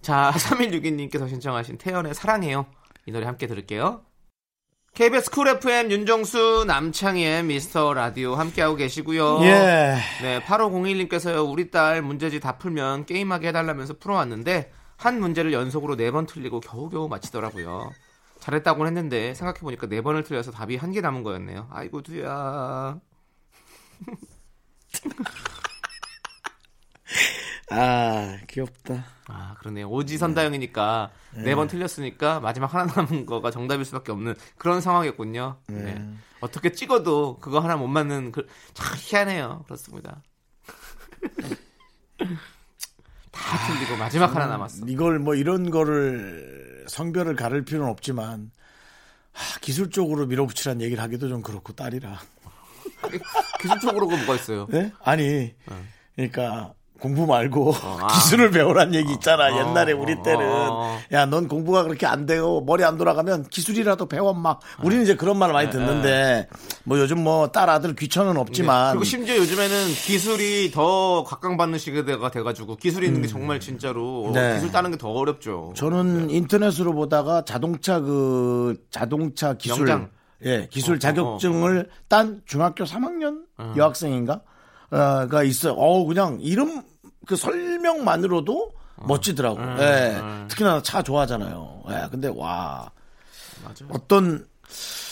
자, 0.01 0.31
3162님께서 0.37 1.27
신청하신 1.27 1.79
태연의 1.79 2.13
사랑해요. 2.13 2.67
이 3.07 3.11
노래 3.11 3.25
함께 3.25 3.47
들을게요. 3.47 4.03
KBS 4.93 5.31
쿨 5.31 5.47
FM 5.47 5.89
윤정수 5.89 6.65
남창희의 6.67 7.43
미스터 7.43 7.93
라디오 7.93 8.35
함께하고 8.35 8.75
계시고요. 8.75 9.39
예. 9.43 9.95
네, 10.21 10.41
8501님께서요. 10.41 11.49
우리 11.49 11.71
딸 11.71 12.01
문제지 12.01 12.41
다 12.41 12.57
풀면 12.57 13.05
게임하게 13.05 13.47
해달라면서 13.47 13.99
풀어왔는데 13.99 14.71
한 15.01 15.19
문제를 15.19 15.53
연속으로 15.53 15.95
네 15.95 16.11
번 16.11 16.25
틀리고 16.25 16.59
겨우겨우 16.61 17.07
맞히더라고요. 17.09 17.91
잘했다고 18.39 18.85
했는데 18.87 19.33
생각해보니까 19.33 19.87
네 19.87 20.01
번을 20.01 20.23
틀려서 20.23 20.51
답이 20.51 20.75
한 20.77 20.91
개 20.91 21.01
남은 21.01 21.23
거였네요. 21.23 21.67
아이고 21.71 22.01
두야. 22.01 22.99
아, 27.69 28.37
귀엽다. 28.49 29.05
아 29.27 29.55
그러네요. 29.59 29.89
오지선다형이니까 29.89 31.11
네 31.43 31.55
번 31.55 31.67
틀렸으니까 31.67 32.39
마지막 32.41 32.73
하나 32.73 32.85
남은 32.93 33.25
거가 33.25 33.51
정답일 33.51 33.85
수밖에 33.85 34.11
없는 34.11 34.35
그런 34.57 34.81
상황이었군요. 34.81 35.59
네. 35.67 36.05
어떻게 36.41 36.71
찍어도 36.73 37.37
그거 37.39 37.59
하나 37.59 37.77
못 37.77 37.87
맞는 37.87 38.31
그, 38.33 38.45
참 38.73 38.93
희한해요. 38.97 39.63
그렇습니다. 39.65 40.21
다 43.41 43.67
틀리고 43.67 43.97
마지막 43.97 44.35
하나 44.35 44.47
남았어. 44.47 44.85
이걸 44.87 45.19
뭐 45.19 45.35
이런 45.35 45.69
거를 45.69 46.85
성별을 46.87 47.35
가를 47.35 47.63
필요는 47.63 47.89
없지만 47.89 48.51
하, 49.33 49.59
기술적으로 49.59 50.25
밀어붙이라는 50.27 50.81
얘기를 50.81 51.01
하기도 51.03 51.27
좀 51.29 51.41
그렇고 51.41 51.73
딸이라. 51.73 52.19
기술적으로 53.59 54.07
그 54.07 54.15
뭐가 54.15 54.35
있어요? 54.35 54.67
네? 54.69 54.91
아니, 55.03 55.53
그러니까 56.15 56.73
공부 57.01 57.25
말고 57.25 57.73
기술을 58.13 58.51
배우란 58.51 58.93
얘기 58.93 59.11
있잖아. 59.13 59.45
어, 59.53 59.57
옛날에 59.59 59.91
우리 59.91 60.13
어, 60.13 60.21
때는 60.23 60.45
어. 60.47 60.99
야, 61.11 61.25
넌 61.25 61.47
공부가 61.47 61.83
그렇게 61.83 62.05
안 62.05 62.25
되고 62.25 62.61
머리 62.61 62.83
안 62.83 62.97
돌아가면 62.97 63.47
기술이라도 63.49 64.05
배워 64.05 64.33
막. 64.33 64.59
우리는 64.83 65.03
이제 65.03 65.15
그런 65.15 65.37
말을 65.37 65.53
많이 65.53 65.69
듣는데 65.71 66.47
뭐 66.83 66.99
요즘 66.99 67.23
뭐 67.23 67.47
딸 67.51 67.69
아들 67.69 67.95
귀천은 67.95 68.37
없지만 68.37 68.85
네. 68.85 68.91
그리고 68.93 69.03
심지어 69.03 69.35
요즘에는 69.37 69.87
기술이 69.87 70.71
더 70.71 71.23
각광받는 71.23 71.79
시대가 71.79 72.29
돼가지고 72.31 72.75
기술이 72.77 73.07
있는 73.07 73.21
게 73.23 73.27
정말 73.27 73.59
진짜로 73.59 74.27
음. 74.27 74.33
네. 74.33 74.53
기술 74.55 74.71
따는 74.71 74.91
게 74.91 74.97
더 74.97 75.09
어렵죠. 75.09 75.73
저는 75.75 76.29
인터넷으로 76.29 76.93
보다가 76.93 77.43
자동차 77.43 77.99
그 77.99 78.77
자동차 78.91 79.53
기술 79.55 79.79
영장. 79.89 80.09
예 80.45 80.67
기술 80.69 80.95
어, 80.95 80.99
자격증을 80.99 81.89
딴 82.07 82.41
중학교 82.45 82.83
3학년 82.83 83.39
여학생인가 83.75 84.41
어가 84.91 85.43
있어요. 85.43 85.73
어 85.73 86.05
그냥 86.05 86.37
이름 86.41 86.83
그 87.27 87.35
설명만으로도 87.35 88.71
멋지더라고. 88.97 89.59
예. 89.81 90.21
특히나 90.47 90.81
차 90.81 91.01
좋아하잖아요. 91.01 91.83
예. 91.89 92.07
근데 92.11 92.27
와 92.33 92.91
맞아. 93.63 93.85
어떤 93.89 94.47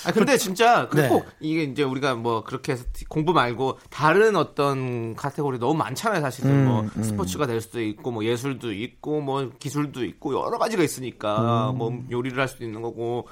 아 0.06 0.12
근데 0.14 0.38
진짜 0.38 0.88
그 0.88 0.98
네. 1.02 1.10
꼭 1.10 1.26
이게 1.42 1.64
이제 1.64 1.84
우리가 1.84 2.16
뭐 2.16 2.44
그렇게 2.44 2.72
해서 2.72 2.86
공부 3.10 3.34
말고 3.34 3.80
다른 3.90 4.36
어떤 4.38 5.14
카테고리 5.16 5.60
너무 5.60 5.74
많잖아요 5.74 6.22
사실은 6.22 6.52
음, 6.52 6.66
뭐 6.66 7.04
스포츠가 7.04 7.46
될 7.46 7.60
수도 7.60 7.82
있고 7.82 8.12
뭐 8.12 8.24
예술도 8.24 8.72
있고 8.72 9.20
뭐 9.20 9.52
기술도 9.60 10.06
있고 10.06 10.34
여러 10.40 10.58
가지가 10.58 10.82
음. 10.82 10.86
있으니까 10.86 11.74
뭐 11.76 11.92
요리를 12.10 12.40
할 12.40 12.48
수도 12.48 12.64
있는 12.64 12.82
거고 12.82 13.28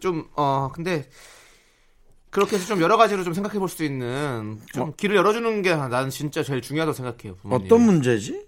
좀 0.00 0.28
어 0.36 0.70
근데 0.74 1.08
그렇게 2.34 2.56
해서 2.56 2.66
좀 2.66 2.80
여러 2.82 2.96
가지로 2.96 3.22
좀 3.22 3.32
생각해 3.32 3.60
볼 3.60 3.68
수 3.68 3.84
있는 3.84 4.58
좀 4.72 4.92
길을 4.96 5.14
열어주는 5.14 5.62
게 5.62 5.74
나는 5.76 6.10
진짜 6.10 6.42
제일 6.42 6.60
중요하다고 6.60 6.94
생각해요. 6.94 7.36
부모님. 7.36 7.64
어떤 7.64 7.80
문제지? 7.80 8.44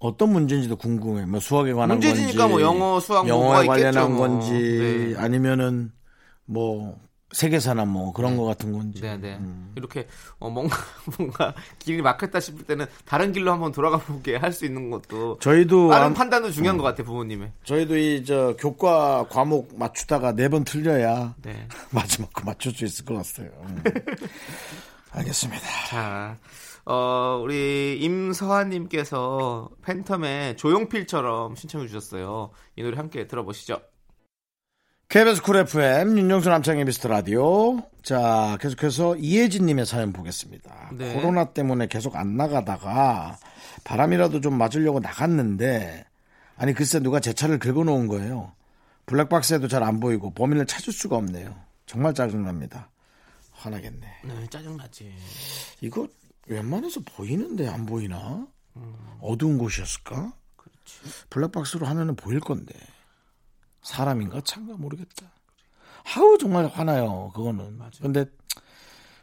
어떤 0.00 0.32
문제인지도 0.32 0.76
궁금해. 0.76 1.24
뭐 1.24 1.38
수학에 1.40 1.72
관한 1.72 1.98
문제지니까 1.98 2.48
건지, 2.48 2.52
뭐 2.52 2.60
영어, 2.60 3.00
수학, 3.00 3.26
영어에 3.28 3.66
관련한 3.66 4.04
있겠죠, 4.04 4.08
뭐. 4.08 4.18
건지, 4.28 4.52
네. 4.52 5.14
아니면은 5.16 5.92
뭐 6.44 6.98
세계사나 7.34 7.84
뭐 7.84 8.12
그런 8.12 8.36
거 8.36 8.44
같은 8.44 8.72
건지. 8.72 9.00
네, 9.00 9.16
네. 9.16 9.34
음. 9.36 9.72
이렇게 9.76 10.06
어, 10.38 10.48
뭔가 10.48 10.76
뭔가 11.18 11.54
길이 11.78 12.00
막혔다 12.00 12.40
싶을 12.40 12.64
때는 12.64 12.86
다른 13.04 13.32
길로 13.32 13.52
한번 13.52 13.72
돌아가 13.72 13.98
보게 13.98 14.36
할 14.36 14.52
수 14.52 14.64
있는 14.64 14.88
것도 14.90 15.38
저희도 15.40 15.92
안- 15.92 16.14
판단도 16.14 16.50
중요한 16.52 16.78
것 16.78 16.84
같아 16.84 17.02
부모님의. 17.02 17.52
저희도 17.64 17.96
이 17.98 18.24
저 18.24 18.54
교과 18.58 19.26
과목 19.28 19.76
맞추다가 19.76 20.32
네 20.32 20.48
번 20.48 20.64
틀려야 20.64 21.34
네. 21.42 21.66
마지막 21.90 22.32
거 22.32 22.44
맞출 22.44 22.72
수 22.72 22.84
있을 22.84 23.04
것 23.04 23.14
같아요. 23.14 23.50
음. 23.66 23.82
알겠습니다. 25.10 25.62
자, 25.88 26.38
어, 26.86 27.40
우리 27.42 27.98
임서환님께서 28.00 29.70
팬텀의 29.84 30.56
조용필처럼 30.58 31.56
신청해 31.56 31.86
주셨어요. 31.86 32.50
이 32.76 32.82
노래 32.82 32.96
함께 32.96 33.26
들어보시죠. 33.26 33.80
KBS 35.08 35.42
쿨 35.42 35.56
FM 35.58 36.18
윤정수 36.18 36.48
남창희의 36.48 36.84
미스터 36.86 37.08
라디오. 37.08 37.80
자, 38.02 38.58
계속해서 38.60 39.16
이혜진님의 39.16 39.86
사연 39.86 40.12
보겠습니다. 40.12 40.90
네. 40.92 41.14
코로나 41.14 41.52
때문에 41.52 41.86
계속 41.86 42.16
안 42.16 42.36
나가다가 42.36 43.38
바람이라도 43.84 44.40
좀 44.40 44.58
맞으려고 44.58 44.98
나갔는데 45.00 46.04
아니 46.56 46.72
글쎄 46.74 46.98
누가 47.00 47.20
제 47.20 47.32
차를 47.32 47.58
긁어놓은 47.58 48.08
거예요. 48.08 48.52
블랙박스에도 49.06 49.68
잘 49.68 49.82
안 49.82 50.00
보이고 50.00 50.30
범인을 50.32 50.66
찾을 50.66 50.92
수가 50.92 51.16
없네요. 51.16 51.54
정말 51.86 52.14
짜증납니다. 52.14 52.90
화나겠네. 53.52 54.06
네, 54.24 54.46
짜증나지. 54.50 55.14
이거 55.80 56.08
웬만해서 56.48 57.00
보이는데 57.04 57.68
안 57.68 57.86
보이나? 57.86 58.46
어두운 59.20 59.58
곳이었을까? 59.58 60.32
블랙박스로 61.30 61.86
하면은 61.86 62.16
보일 62.16 62.40
건데 62.40 62.74
사람인가 63.84 64.40
차인가 64.40 64.74
모르겠다. 64.76 65.30
하우 66.04 66.36
정말 66.38 66.66
화나요. 66.66 67.30
그거는. 67.34 67.78
근데 68.00 68.26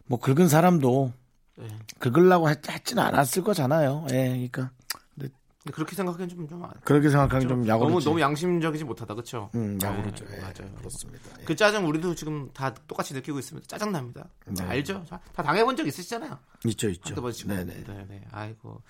뭐 0.06 0.19
긁은 0.19 0.47
사람도 0.47 1.12
네. 1.58 1.67
긁으려고 2.00 2.50
했, 2.50 2.67
했지는 2.69 3.04
않았을 3.04 3.43
거잖아요. 3.43 4.08
예, 4.12 4.30
그러니까 4.30 4.71
근데 5.13 5.30
근데 5.63 5.76
그렇게 5.76 5.95
생각하기엔 5.95 6.30
좀, 6.30 6.47
좀 6.47 6.63
그렇게 6.84 7.10
생각하기 7.10 7.47
좀 7.47 7.67
야구르지. 7.67 7.93
너무 7.93 8.04
너무 8.04 8.21
양심적이지 8.21 8.84
못하다, 8.84 9.13
그렇죠? 9.13 9.50
음, 9.56 9.78
야구르죠. 9.82 10.26
예, 10.32 10.38
맞아요. 10.38 10.74
그렇습니다. 10.78 11.30
예. 11.39 11.43
그 11.43 11.56
짜증 11.56 11.88
우리도 11.88 12.15
지금 12.15 12.50
다 12.54 12.74
똑같이 12.88 13.13
느끼고 13.13 13.38
있습니다. 13.39 13.67
짜증 13.67 13.91
납니다. 13.91 14.28
네. 14.45 14.63
알죠? 14.63 15.06
다, 15.10 15.19
다 15.36 15.43
당해본 15.43 15.76
적 15.76 15.86
있으시잖아요. 15.88 16.38
있죠, 16.65 16.89
있죠. 16.89 17.02
한두 17.10 17.21
번씩. 17.21 17.47
네네. 17.47 17.84
네네. 17.84 18.26
아이고 18.32 18.82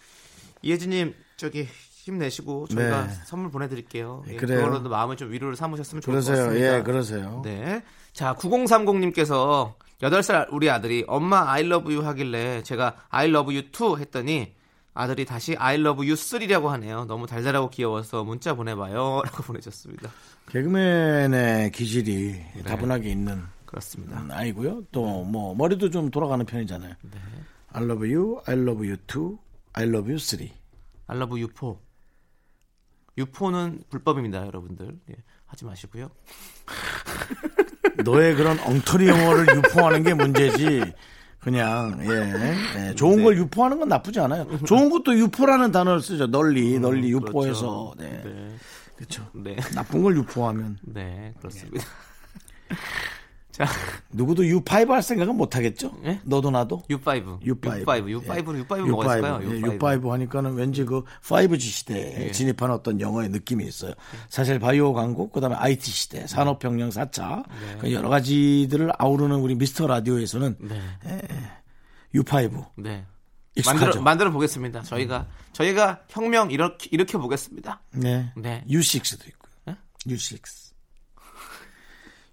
이혜진님 0.62 1.14
저기 1.38 1.68
힘내시고 2.04 2.68
저희가 2.68 3.08
네. 3.08 3.14
선물 3.26 3.52
보내드릴게요. 3.52 4.24
예, 4.28 4.36
그래요. 4.36 4.60
그걸로도 4.60 4.90
마음을 4.90 5.16
좀 5.18 5.32
위로를 5.32 5.56
삼으셨으면 5.56 6.02
좋을 6.02 6.16
것 6.20 6.26
그러세요. 6.26 6.46
같습니다. 6.48 6.78
예, 6.78 6.82
그러세요. 6.84 7.42
네. 7.44 7.84
자, 8.14 8.36
9030님께서 8.36 9.74
8살 10.02 10.48
우리 10.52 10.70
아들이 10.70 11.06
엄마 11.08 11.52
I 11.52 11.64
love 11.66 11.94
you 11.94 12.06
하길래 12.06 12.64
제가 12.64 12.96
I 13.10 13.30
love 13.30 13.56
you 13.56 13.70
too 13.72 13.98
했더니 14.00 14.54
아들이 14.94 15.26
다시 15.26 15.56
I 15.58 15.76
love 15.80 16.06
you 16.06 16.16
3라고 16.16 16.68
하네요. 16.68 17.06
너무 17.06 17.28
달달하고 17.28 17.70
귀여워서 17.70 18.24
문자 18.24 18.54
보내봐요. 18.56 19.22
라고 19.24 19.44
보내셨습니다. 19.44 20.10
개그맨의 20.50 21.72
기질이 21.72 22.34
네. 22.56 22.64
다분하게 22.64 23.10
있는 23.10 23.42
그렇습니다. 23.66 24.20
음, 24.20 24.30
아이고요. 24.32 24.84
또 24.92 25.24
뭐 25.24 25.56
머리도 25.56 25.90
좀 25.92 26.10
돌아가는 26.10 26.46
편이잖아요. 26.46 26.94
네. 27.04 27.20
I 27.74 27.84
love 27.84 28.14
you, 28.14 28.42
I 28.46 28.56
love 28.58 28.86
you 28.86 28.98
too, 29.08 29.38
I 29.74 29.86
love 29.88 30.10
you 30.12 30.18
three. 30.20 30.52
I 31.08 31.18
love 31.18 31.40
you 31.40 31.48
4. 31.58 31.78
유포는 33.18 33.84
불법입니다, 33.90 34.46
여러분들. 34.46 35.00
예, 35.10 35.16
하지 35.46 35.66
마시고요. 35.66 36.10
너의 38.06 38.36
그런 38.36 38.60
엉터리 38.60 39.08
영어를 39.08 39.56
유포하는 39.58 40.04
게 40.04 40.14
문제지. 40.14 40.82
그냥 41.40 42.00
예, 42.04 42.90
예, 42.90 42.96
좋은 42.96 43.24
걸 43.24 43.36
유포하는 43.36 43.80
건 43.80 43.90
나쁘지 43.90 44.20
않아요. 44.20 44.46
좋은 44.66 44.90
것도 44.92 45.18
유포라는 45.18 45.72
단어를 45.72 46.00
쓰죠. 46.00 46.28
널리 46.28 46.80
널리 46.80 47.10
유포해서. 47.12 47.94
그렇죠. 47.98 48.14
네. 48.16 48.22
네. 48.24 48.56
그렇죠. 48.96 49.28
네. 49.34 49.56
나쁜 49.74 50.04
걸 50.04 50.16
유포하면 50.18 50.78
네, 50.84 51.34
그렇습니다. 51.40 51.84
자, 53.62 53.68
누구도 54.12 54.42
U5 54.44 54.88
할 54.88 55.04
생각은 55.04 55.36
못 55.36 55.56
하겠죠? 55.56 55.96
예? 56.04 56.20
너도 56.24 56.50
나도 56.50 56.82
U5. 56.90 57.42
U5. 57.42 57.86
U5. 57.86 58.26
U5는 58.26 58.66
U5는 58.66 58.90
뭐가 58.90 59.18
있을까요? 59.18 59.40
예, 59.44 59.62
U5 59.62 60.10
하니까는 60.10 60.54
왠지 60.56 60.84
그 60.84 61.04
5G 61.24 61.60
시대에 61.60 62.28
예. 62.28 62.32
진입한 62.32 62.72
어떤 62.72 63.00
영어의 63.00 63.30
느낌이 63.30 63.64
있어요. 63.66 63.94
사실 64.30 64.58
바이오 64.58 64.94
강국, 64.94 65.32
그 65.32 65.40
다음에 65.40 65.56
IT 65.56 65.92
시대, 65.92 66.26
산업혁명 66.26 66.90
4차, 66.90 67.44
그 67.80 67.94
여러 67.94 68.10
가지들을 68.10 68.92
아우르는 68.98 69.38
우리 69.38 69.54
미스터 69.56 69.86
라디오에서는 69.86 70.56
네. 70.60 70.82
U5. 72.16 72.66
네. 72.78 73.06
익숙하죠? 73.56 73.84
만들어, 73.84 74.02
만들어 74.02 74.32
보겠습니다. 74.32 74.82
저희가, 74.82 75.28
저희가 75.54 76.02
혁명 76.10 76.50
일으키, 76.52 76.90
일으켜 76.92 77.20
보겠습니다. 77.20 77.82
네. 77.92 78.32
네. 78.36 78.64
U6도 78.68 79.28
있고요. 79.28 79.52
네? 79.66 79.76
U6. 80.08 80.71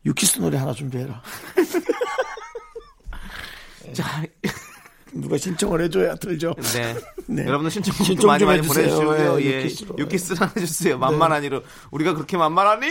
유키스 0.04 0.40
노래 0.40 0.58
하나 0.58 0.72
준비해라. 0.72 1.22
자, 3.92 4.22
누가 5.12 5.36
신청을 5.38 5.82
해줘야 5.82 6.14
들죠. 6.16 6.54
네. 6.74 6.94
네. 7.26 7.46
여러분들 7.46 7.70
신청 7.70 7.94
신청 7.94 8.16
좀 8.16 8.28
많이 8.28 8.40
좀 8.40 8.48
많이. 8.48 8.62
보내주시고요. 8.62 9.40
예, 9.40 9.44
예, 9.44 9.58
유키스로. 9.64 9.96
유키스를 9.98 10.48
해주세요. 10.56 10.98
만만하니로. 10.98 11.62
우리가 11.90 12.14
그렇게 12.14 12.36
만만하니? 12.36 12.86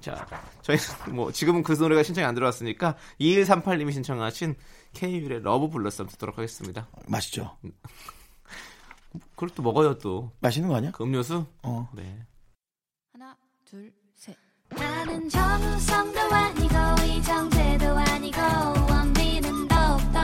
자, 0.00 0.26
저희 0.62 0.76
뭐 1.10 1.32
지금은 1.32 1.62
그 1.62 1.72
노래가 1.72 2.02
신청이 2.02 2.26
안 2.26 2.34
들어왔으니까 2.34 2.96
2138님이 3.20 3.92
신청하신 3.92 4.54
K.Will의 4.92 5.42
Love 5.42 5.66
한번 5.66 6.06
듣도록 6.08 6.36
하겠습니다. 6.38 6.88
맛있죠? 7.06 7.56
그걸 9.30 9.48
또 9.54 9.62
먹어요 9.62 9.96
또. 9.98 10.32
맛있는 10.40 10.68
거 10.68 10.76
아니야? 10.76 10.90
그 10.90 11.04
음료수? 11.04 11.46
어. 11.62 11.88
네. 11.94 12.26
하나, 13.12 13.36
둘, 13.64 13.90
셋. 13.90 14.03
나는 14.78 15.28
정우성도 15.28 16.20
아니고 16.20 16.74
이정재도 17.06 17.86
아니고 17.96 18.40
원빈은 18.90 19.68
더욱더 19.68 20.18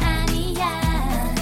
아니야. 0.00 1.34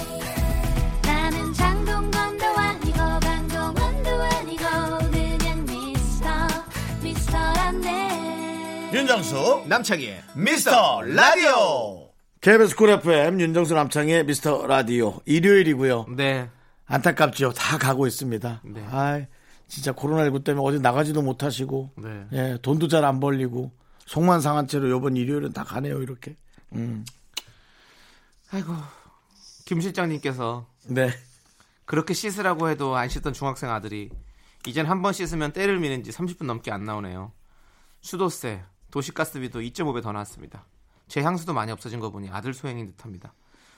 나는 1.02 1.52
장동건도 1.54 2.44
아니고 2.46 2.98
강동원도 2.98 4.10
아니고 4.10 4.64
그냥 5.10 5.64
미스터 5.66 6.28
미스터란데. 7.02 8.90
윤정수 8.92 9.64
남창희의 9.66 10.22
미스터 10.34 11.02
라디오. 11.02 12.10
KBS 12.40 12.76
쿨 12.76 12.90
FM 12.90 13.40
윤정수 13.40 13.74
남창희의 13.74 14.24
미스터 14.24 14.66
라디오. 14.66 15.20
일요일이고요. 15.24 16.06
네. 16.16 16.48
안타깝죠. 16.86 17.52
다 17.52 17.78
가고 17.78 18.06
있습니다. 18.06 18.60
네. 18.64 18.84
아 18.90 19.20
진짜 19.68 19.92
코로나19 19.92 20.44
때문에 20.44 20.66
어디 20.66 20.80
나가지도 20.80 21.22
못하시고 21.22 21.92
네. 21.96 22.26
예, 22.32 22.58
돈도 22.62 22.88
잘 22.88 23.04
안 23.04 23.18
벌리고 23.20 23.72
속만 24.06 24.40
상한 24.40 24.68
채로 24.68 24.88
요번 24.90 25.16
일요일은 25.16 25.52
다 25.52 25.64
가네요 25.64 26.00
이렇게 26.02 26.36
음. 26.72 27.04
아이고. 28.52 28.72
김 29.64 29.80
실장님께서 29.80 30.66
네 30.86 31.10
그렇게 31.84 32.14
씻으라고 32.14 32.68
해도 32.68 32.96
안 32.96 33.08
씻던 33.08 33.32
중학생 33.32 33.70
아들이 33.70 34.10
이젠 34.66 34.86
한 34.86 35.02
번 35.02 35.12
씻으면 35.12 35.52
때를 35.52 35.78
미는 35.80 36.04
지 36.04 36.10
30분 36.12 36.44
넘게 36.46 36.70
안 36.72 36.84
나오네요. 36.84 37.32
수도세, 38.00 38.62
도시가스비도 38.92 39.60
2.5배 39.60 40.02
더 40.02 40.12
나왔습니다. 40.12 40.66
제 41.08 41.22
향수도 41.22 41.52
많이 41.54 41.70
없어진 41.72 41.98
거 42.00 42.10
보니 42.10 42.30
아들 42.30 42.54
소행인 42.54 42.86
듯합니다. 42.86 43.32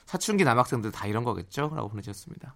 사춘기 0.07 0.45
남학생들 0.45 0.91
다 0.93 1.07
이런 1.07 1.25
거겠죠? 1.25 1.73
라고 1.75 1.89
보내주셨습니다. 1.89 2.55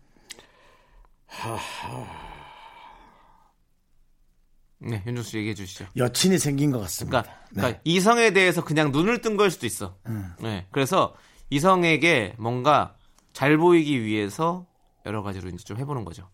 네, 4.85 5.03
윤정수 5.07 5.30
씨 5.30 5.39
얘기해 5.39 5.55
주시죠. 5.55 5.87
여친이 5.97 6.39
생긴 6.39 6.70
것 6.72 6.80
같습니다. 6.80 7.22
그러니까, 7.22 7.47
그러니까 7.51 7.80
이성에 7.85 8.33
대해서 8.33 8.64
그냥 8.64 8.91
눈을 8.93 9.20
뜬 9.20 9.37
걸 9.37 9.51
수도 9.51 9.66
있어. 9.66 9.97
네, 10.41 10.66
그래서 10.70 11.14
이성에게 11.51 12.35
뭔가 12.39 12.97
잘 13.33 13.57
보이기 13.57 14.03
위해서 14.05 14.66
여러 15.07 15.22
가지로 15.22 15.49
이제 15.51 15.59
좀 15.64 15.78
해보는 15.78 16.05
거죠. 16.05 16.28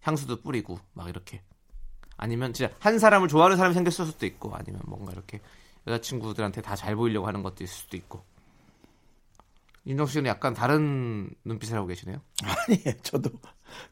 향수도 0.00 0.42
뿌리고 0.42 0.78
막 0.92 1.08
이렇게. 1.08 1.42
아니면 2.16 2.52
진짜 2.52 2.74
한 2.80 2.98
사람을 2.98 3.28
좋아하는 3.28 3.56
사람이 3.56 3.74
생겼을 3.74 4.06
수도 4.06 4.26
있고, 4.26 4.54
아니면 4.54 4.80
뭔가 4.86 5.12
이렇게 5.12 5.40
여자친구들한테 5.86 6.60
다 6.62 6.74
잘 6.76 6.94
보이려고 6.96 7.26
하는 7.26 7.42
것도 7.42 7.64
있을 7.64 7.74
수도 7.74 7.96
있고. 7.96 8.22
윤정수 9.86 10.14
씨는 10.14 10.28
약간 10.28 10.52
다른 10.52 11.30
눈빛을 11.44 11.76
하고 11.76 11.86
계시네요. 11.86 12.20
아니, 12.44 12.82
저도 13.02 13.30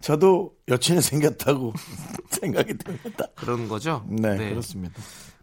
저도 0.01 0.53
여친이 0.68 1.01
생겼다고 1.03 1.72
생각이 2.31 2.77
됩니다. 2.79 3.27
그런 3.35 3.68
거죠? 3.68 4.05
네, 4.09 4.37
그렇습니다. 4.51 4.95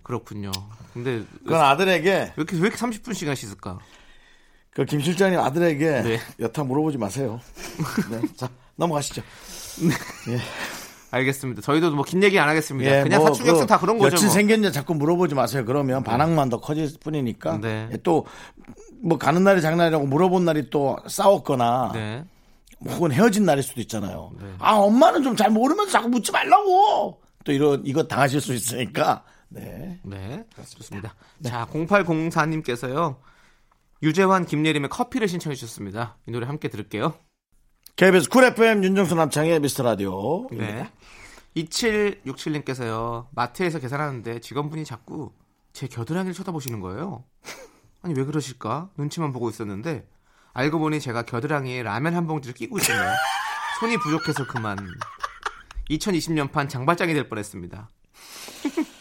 그렇군요. 0.04 0.52
근데 0.94 1.12
왜 1.12 1.26
그건 1.46 1.62
아들에게 1.62 2.34
이렇게 2.38 2.56
왜 2.58 2.62
이렇게 2.68 2.76
30분씩이나 2.78 3.36
씻을까? 3.36 3.80
그 4.74 4.86
김 4.86 5.00
실장님 5.02 5.40
아들에게 5.40 6.02
네. 6.02 6.20
여타 6.40 6.64
물어보지 6.64 6.98
마세요. 6.98 7.40
네. 8.10 8.22
자 8.36 8.50
넘어가시죠. 8.76 9.22
알겠습니다. 11.12 11.62
저희도 11.62 11.92
뭐 11.92 12.04
긴 12.04 12.24
얘기 12.24 12.40
안 12.40 12.50
하겠습니다. 12.50 13.00
예, 13.00 13.04
그냥 13.04 13.22
뭐그다 13.24 13.78
그런 13.80 14.00
거죠. 14.00 14.16
여친 14.16 14.28
뭐. 14.28 14.34
생겼냐 14.34 14.72
자꾸 14.72 14.96
물어보지 14.96 15.36
마세요. 15.36 15.64
그러면 15.66 16.04
반항만 16.04 16.50
더 16.50 16.60
커질 16.60 16.90
뿐이니까. 17.00 17.60
네. 17.62 17.88
예, 17.92 17.98
또뭐 17.98 19.18
가는 19.20 19.44
날이 19.44 19.62
장날이라고 19.62 20.08
물어본 20.08 20.44
날이 20.46 20.70
또 20.72 20.98
싸웠거나 21.08 21.92
네. 21.94 22.26
혹은 22.90 23.12
헤어진 23.12 23.46
날일 23.46 23.64
수도 23.64 23.82
있잖아요. 23.82 24.32
네. 24.40 24.54
아 24.60 24.74
엄마는 24.74 25.24
좀 25.24 25.36
잘 25.36 25.50
모르면서 25.50 25.92
자꾸 25.92 26.10
묻지 26.10 26.32
말라고. 26.32 27.22
또 27.44 27.52
이런 27.52 27.82
이거 27.86 28.04
당하실 28.04 28.42
수 28.42 28.54
있으니까. 28.54 29.24
네. 29.50 30.00
네. 30.04 30.46
좋습니다. 30.78 31.16
자, 31.44 31.68
0804님께서요. 31.72 33.18
유재환, 34.02 34.46
김예림의 34.46 34.90
커피를 34.90 35.28
신청해 35.28 35.56
주셨습니다. 35.56 36.18
이 36.28 36.32
노래 36.32 36.46
함께 36.46 36.68
들을게요. 36.70 37.14
KBS 37.96 38.30
쿨 38.30 38.44
FM 38.46 38.84
윤정수 38.84 39.16
남창희의 39.16 39.60
미스터 39.60 39.84
라디오. 39.84 40.48
네. 40.52 40.90
2767님께서요. 41.56 43.28
마트에서 43.32 43.80
계산하는데 43.80 44.40
직원분이 44.40 44.86
자꾸 44.86 45.32
제 45.74 45.88
겨드랑이를 45.88 46.34
쳐다보시는 46.34 46.80
거예요. 46.80 47.24
아니 48.02 48.14
왜 48.16 48.26
그러실까? 48.26 48.90
눈치만 48.98 49.32
보고 49.32 49.50
있었는데 49.50 50.08
알고 50.54 50.80
보니 50.80 51.00
제가 51.00 51.24
겨드랑이에 51.24 51.84
라면 51.84 52.16
한 52.16 52.28
봉지를 52.28 52.54
끼고 52.54 52.78
있었네요. 52.78 53.12
손이 53.80 53.98
부족해서 53.98 54.46
그만. 54.46 54.78
2020년판 55.90 56.70
장발장이 56.70 57.14
될 57.14 57.28
뻔했습니다. 57.28 57.90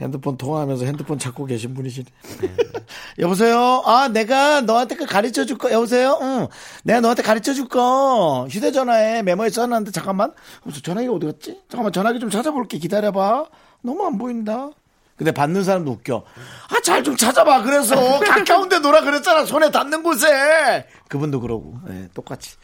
핸드폰 0.00 0.36
통화하면서 0.36 0.86
핸드폰 0.86 1.18
찾고 1.18 1.46
계신 1.46 1.74
분이시네. 1.74 2.06
여보세요? 3.20 3.82
아, 3.84 4.08
내가 4.08 4.60
너한테 4.60 4.96
그 4.96 5.06
가르쳐 5.06 5.44
줄 5.44 5.56
거, 5.58 5.70
여보세요? 5.70 6.18
응. 6.20 6.48
내가 6.82 7.00
너한테 7.00 7.22
가르쳐 7.22 7.52
줄 7.54 7.68
거, 7.68 8.46
휴대전화에 8.50 9.22
메모에 9.22 9.50
써놨는데, 9.50 9.92
잠깐만. 9.92 10.32
전화기가 10.82 11.12
어디 11.12 11.26
갔지? 11.26 11.60
잠깐만, 11.68 11.92
전화기 11.92 12.18
좀 12.18 12.28
찾아볼게. 12.30 12.78
기다려봐. 12.78 13.46
너무 13.82 14.04
안 14.04 14.18
보인다. 14.18 14.70
근데 15.16 15.30
받는 15.32 15.62
사람도 15.62 15.90
웃겨. 15.92 16.24
아, 16.70 16.80
잘 16.82 17.02
좀 17.04 17.16
찾아봐. 17.16 17.62
그래서 17.62 17.94
가까운데 18.20 18.78
놀아 18.80 19.02
그랬잖아. 19.02 19.44
손에 19.44 19.70
닿는 19.70 20.02
곳에. 20.02 20.86
그분도 21.08 21.40
그러고. 21.40 21.78
네, 21.86 22.08
똑같이. 22.14 22.56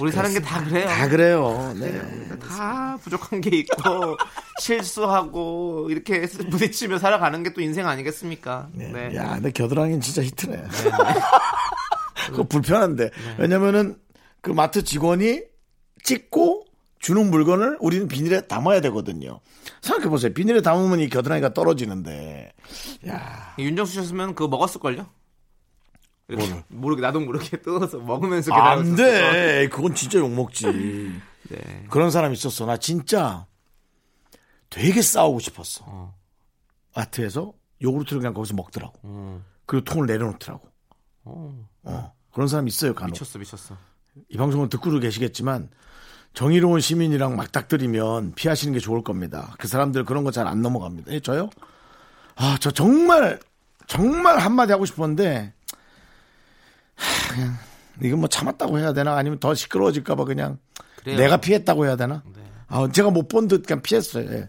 우리 0.00 0.10
사는 0.12 0.32
게 0.32 0.40
다 0.40 0.62
그래요. 0.64 0.86
다 0.88 1.08
그래요. 1.08 1.74
네. 1.76 2.00
다 2.38 2.96
부족한 3.02 3.40
게 3.40 3.56
있고 3.58 4.16
실수하고 4.60 5.88
이렇게 5.90 6.22
부딪히며 6.22 6.98
살아가는 6.98 7.42
게 7.42 7.50
또 7.52 7.60
인생 7.60 7.86
아니겠습니까? 7.88 8.68
네. 8.72 9.14
야, 9.16 9.34
근데 9.34 9.50
겨드랑이는 9.50 10.00
진짜 10.00 10.22
히트네. 10.22 10.62
그거 12.30 12.44
불편한데. 12.44 13.10
왜냐면은 13.38 13.96
그 14.40 14.50
마트 14.50 14.82
직원이 14.84 15.42
찍고 16.04 16.64
주는 17.00 17.30
물건을 17.30 17.78
우리는 17.80 18.06
비닐에 18.08 18.42
담아야 18.42 18.80
되거든요. 18.82 19.40
생각해보세요. 19.80 20.32
비닐에 20.34 20.60
담으면 20.60 21.00
이 21.00 21.08
겨드랑이가 21.08 21.54
떨어지는데. 21.54 22.52
야 23.08 23.54
윤정수 23.58 23.94
씨였으면 23.94 24.34
그거 24.34 24.48
먹었을걸요? 24.48 25.06
모르게 26.68 27.02
나도 27.02 27.20
모르게 27.20 27.56
뜯어서 27.60 27.98
먹으면서 27.98 28.54
안. 28.54 28.94
돼. 28.94 29.68
그건 29.68 29.94
진짜 29.94 30.18
욕먹지. 30.20 30.66
네. 31.48 31.86
그런 31.90 32.10
사람 32.10 32.32
있었어. 32.32 32.66
나 32.66 32.76
진짜 32.76 33.46
되게 34.68 35.02
싸우고 35.02 35.40
싶었어. 35.40 35.84
어. 35.88 36.14
마트에서 36.94 37.52
요구르트를 37.82 38.20
그냥 38.20 38.34
거기서 38.34 38.54
먹더라고. 38.54 39.00
음. 39.04 39.44
그리고 39.66 39.84
통을 39.84 40.06
내려놓더라고. 40.06 40.68
어, 41.24 41.66
어. 41.82 42.12
그런 42.32 42.46
사람 42.46 42.68
있어요, 42.68 42.94
간혹. 42.94 43.12
미쳤어 43.12 43.38
미쳤어. 43.38 43.76
이 44.28 44.36
방송을 44.36 44.68
듣고도 44.68 45.00
계시겠지만 45.00 45.70
정의로운 46.34 46.80
시민이랑 46.80 47.36
막닥뜨리면 47.36 48.32
피하시는 48.34 48.72
게 48.72 48.78
좋을 48.80 49.02
겁니다. 49.02 49.54
그 49.58 49.66
사람들 49.68 50.04
그런 50.04 50.24
거 50.24 50.30
잘 50.30 50.46
안 50.46 50.62
넘어갑니다. 50.62 51.12
예, 51.12 51.20
저요? 51.20 51.50
아, 52.36 52.56
저 52.60 52.70
정말 52.70 53.40
정말 53.86 54.38
한마디 54.38 54.72
하고 54.72 54.86
싶었는데 54.86 55.52
하, 56.94 57.34
그냥 57.34 57.56
이건 58.02 58.20
뭐 58.20 58.28
참았다고 58.28 58.78
해야 58.78 58.92
되나 58.92 59.16
아니면 59.16 59.38
더 59.40 59.54
시끄러워질까 59.54 60.14
봐 60.14 60.24
그냥 60.24 60.58
그래요. 60.96 61.18
내가 61.18 61.36
피했다고 61.38 61.84
해야 61.86 61.96
되나? 61.96 62.22
네. 62.34 62.42
아, 62.68 62.88
제가 62.90 63.10
못 63.10 63.28
본 63.28 63.48
듯 63.48 63.66
그냥 63.66 63.82
피했어요. 63.82 64.30
예. 64.32 64.48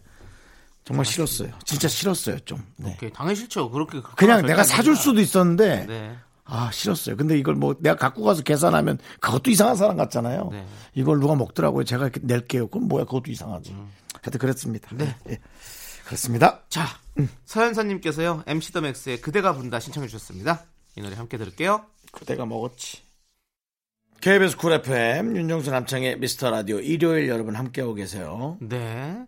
정말 0.83 1.05
싫었어요. 1.05 1.51
진짜 1.63 1.87
싫었어요, 1.87 2.39
좀. 2.39 2.63
네. 2.77 2.93
오케이, 2.95 3.11
당연히 3.13 3.35
싫죠. 3.35 3.69
그렇게 3.69 4.01
그냥 4.15 4.45
내가 4.45 4.61
안 4.61 4.65
사줄. 4.67 4.95
수도 4.95 5.19
있었는데 5.21 5.85
네. 5.87 6.17
아 6.43 6.69
싫었어요. 6.71 7.15
근데 7.17 7.37
이걸 7.37 7.55
뭐 7.55 7.75
내가 7.79 7.95
갖고 7.95 8.23
가서 8.23 8.43
계산하면 8.43 8.97
그것도 9.19 9.51
이상한 9.51 9.75
사람 9.75 9.97
같잖아요. 9.97 10.49
네. 10.51 10.65
이걸 10.93 11.19
누가 11.19 11.35
먹더라고요. 11.35 11.83
제가 11.83 12.05
이렇게 12.05 12.19
낼게요. 12.23 12.67
그럼 12.67 12.87
뭐야 12.87 13.05
그것도 13.05 13.31
이상하지. 13.31 13.75
하여튼 14.21 14.39
그랬습니다. 14.39 14.89
네. 14.95 15.15
예. 15.29 15.39
그렇습니다. 16.05 16.63
자, 16.67 16.85
서현선님께서요 17.45 18.43
MC 18.45 18.73
더 18.73 18.81
맥스의 18.81 19.21
그대가 19.21 19.53
분다 19.53 19.79
신청해 19.79 20.07
주셨습니다. 20.07 20.65
이 20.97 21.01
노래 21.01 21.15
함께 21.15 21.37
들을게요. 21.37 21.85
그대가 22.11 22.45
먹었지. 22.45 23.01
KBS 24.19 24.57
쿨 24.57 24.73
FM 24.73 25.35
윤정수 25.35 25.71
남창희의 25.71 26.19
미스터 26.19 26.51
라디오 26.51 26.79
일요일 26.79 27.27
여러분 27.27 27.55
함께하고 27.55 27.95
계세요. 27.95 28.57
네. 28.61 29.25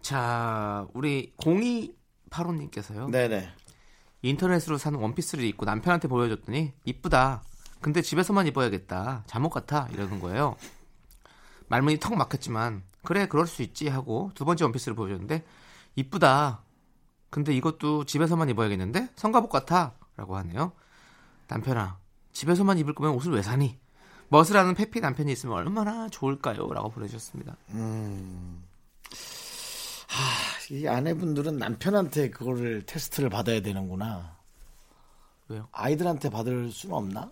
자, 0.00 0.86
우리 0.94 1.32
0285님께서요. 1.38 3.10
네네. 3.10 3.48
인터넷으로 4.22 4.78
산 4.78 4.94
원피스를 4.94 5.44
입고 5.44 5.66
남편한테 5.66 6.08
보여줬더니 6.08 6.72
이쁘다. 6.84 7.42
근데 7.80 8.00
집에서만 8.00 8.46
입어야겠다. 8.46 9.24
잠옷 9.26 9.52
같아. 9.52 9.88
이러는 9.92 10.20
거예요. 10.20 10.56
말문이 11.68 11.98
턱 11.98 12.14
막혔지만 12.14 12.82
그래 13.02 13.26
그럴 13.26 13.46
수 13.46 13.62
있지 13.62 13.88
하고 13.88 14.30
두 14.34 14.44
번째 14.44 14.64
원피스를 14.64 14.94
보여줬는데 14.94 15.44
이쁘다. 15.96 16.62
근데 17.30 17.54
이것도 17.54 18.04
집에서만 18.04 18.48
입어야겠는데 18.50 19.08
성가복 19.16 19.50
같아. 19.50 19.94
라고 20.16 20.36
하네요. 20.36 20.72
남편아 21.48 21.98
집에서만 22.32 22.78
입을 22.78 22.94
거면 22.94 23.14
옷을 23.14 23.32
왜 23.32 23.42
사니? 23.42 23.78
멋을 24.28 24.56
아는 24.56 24.74
페피 24.74 25.00
남편이 25.00 25.32
있으면 25.32 25.56
얼마나 25.56 26.08
좋을까요? 26.08 26.68
라고 26.72 26.90
보내주셨습니다. 26.90 27.56
이 30.72 30.88
아내분들은 30.88 31.58
남편한테 31.58 32.30
그거를 32.30 32.82
테스트를 32.86 33.28
받아야 33.28 33.60
되는구나. 33.60 34.38
왜요? 35.48 35.68
아이들한테 35.70 36.30
받을 36.30 36.72
수는 36.72 36.96
없나? 36.96 37.30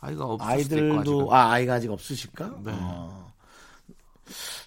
아이가 0.00 0.24
없을 0.26 0.48
아이들도. 0.48 1.34
아 1.34 1.50
아이가 1.50 1.74
아직 1.74 1.90
없으실까? 1.90 2.60
네. 2.62 2.70
어. 2.72 3.32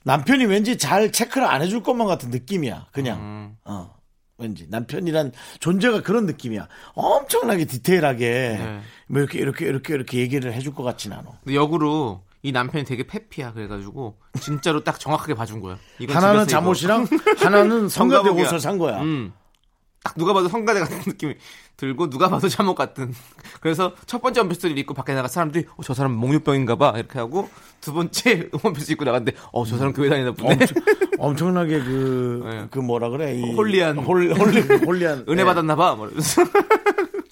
남편이 0.03 0.43
왠지 0.45 0.77
잘 0.77 1.13
체크를 1.13 1.47
안 1.47 1.61
해줄 1.61 1.81
것만 1.81 2.05
같은 2.05 2.29
느낌이야. 2.29 2.87
그냥 2.91 3.21
음. 3.21 3.57
어 3.63 3.95
왠지 4.37 4.67
남편이란 4.69 5.31
존재가 5.61 6.01
그런 6.01 6.25
느낌이야. 6.25 6.67
엄청나게 6.95 7.63
디테일하게 7.63 8.29
네. 8.59 8.81
뭐 9.07 9.21
이렇게 9.21 9.39
이렇게 9.39 9.65
이렇게 9.65 9.93
이렇게 9.93 10.17
얘기를 10.17 10.51
해줄 10.51 10.73
것 10.75 10.83
같진 10.83 11.13
않아. 11.13 11.39
근데 11.41 11.55
역으로 11.55 12.21
이 12.45 12.51
남편이 12.51 12.83
되게 12.83 13.03
페피야 13.07 13.53
그래가지고 13.53 14.17
진짜로 14.41 14.83
딱 14.83 14.99
정확하게 14.99 15.33
봐준 15.33 15.61
거야. 15.61 15.77
이건 15.99 16.15
하나는. 16.17 16.45
잠옷이랑 16.47 17.07
하나는 17.37 17.87
성가대. 17.89 18.29
옷을 18.29 18.59
산 18.59 18.77
거야. 18.77 19.01
음. 19.01 19.31
딱 20.03 20.15
누가 20.17 20.33
봐도 20.33 20.49
성가대 20.49 20.81
같은 20.81 20.97
느낌이 21.07 21.35
들고 21.77 22.09
누가 22.09 22.27
봐도 22.27 22.49
잠옷 22.49 22.75
같은. 22.75 23.13
그래서 23.61 23.93
첫 24.05 24.21
번째 24.21 24.41
원피스를 24.41 24.77
입고 24.77 24.93
밖에 24.93 25.13
나가 25.13 25.29
사람들이 25.29 25.65
어, 25.77 25.83
저 25.83 25.93
사람 25.93 26.11
몽유병인가 26.11 26.75
봐 26.75 26.91
이렇게 26.97 27.17
하고 27.17 27.49
두 27.79 27.93
번째 27.93 28.49
원피스 28.61 28.91
입고 28.91 29.05
나갔는데 29.05 29.37
어 29.53 29.63
저 29.63 29.77
사람 29.77 29.93
교회 29.93 30.09
다니나 30.09 30.33
보네. 30.33 30.51
엄청, 30.51 30.83
엄청나게 31.19 31.79
그, 31.79 32.41
네. 32.45 32.67
그 32.69 32.79
뭐라 32.79 33.07
그래. 33.09 33.35
이 33.39 33.53
holy한. 33.53 33.99
홀, 33.99 34.33
holy, 34.33 34.61
holy한. 34.85 35.19
은혜 35.29 35.35
네. 35.37 35.45
받았나 35.45 35.77
봐. 35.77 35.95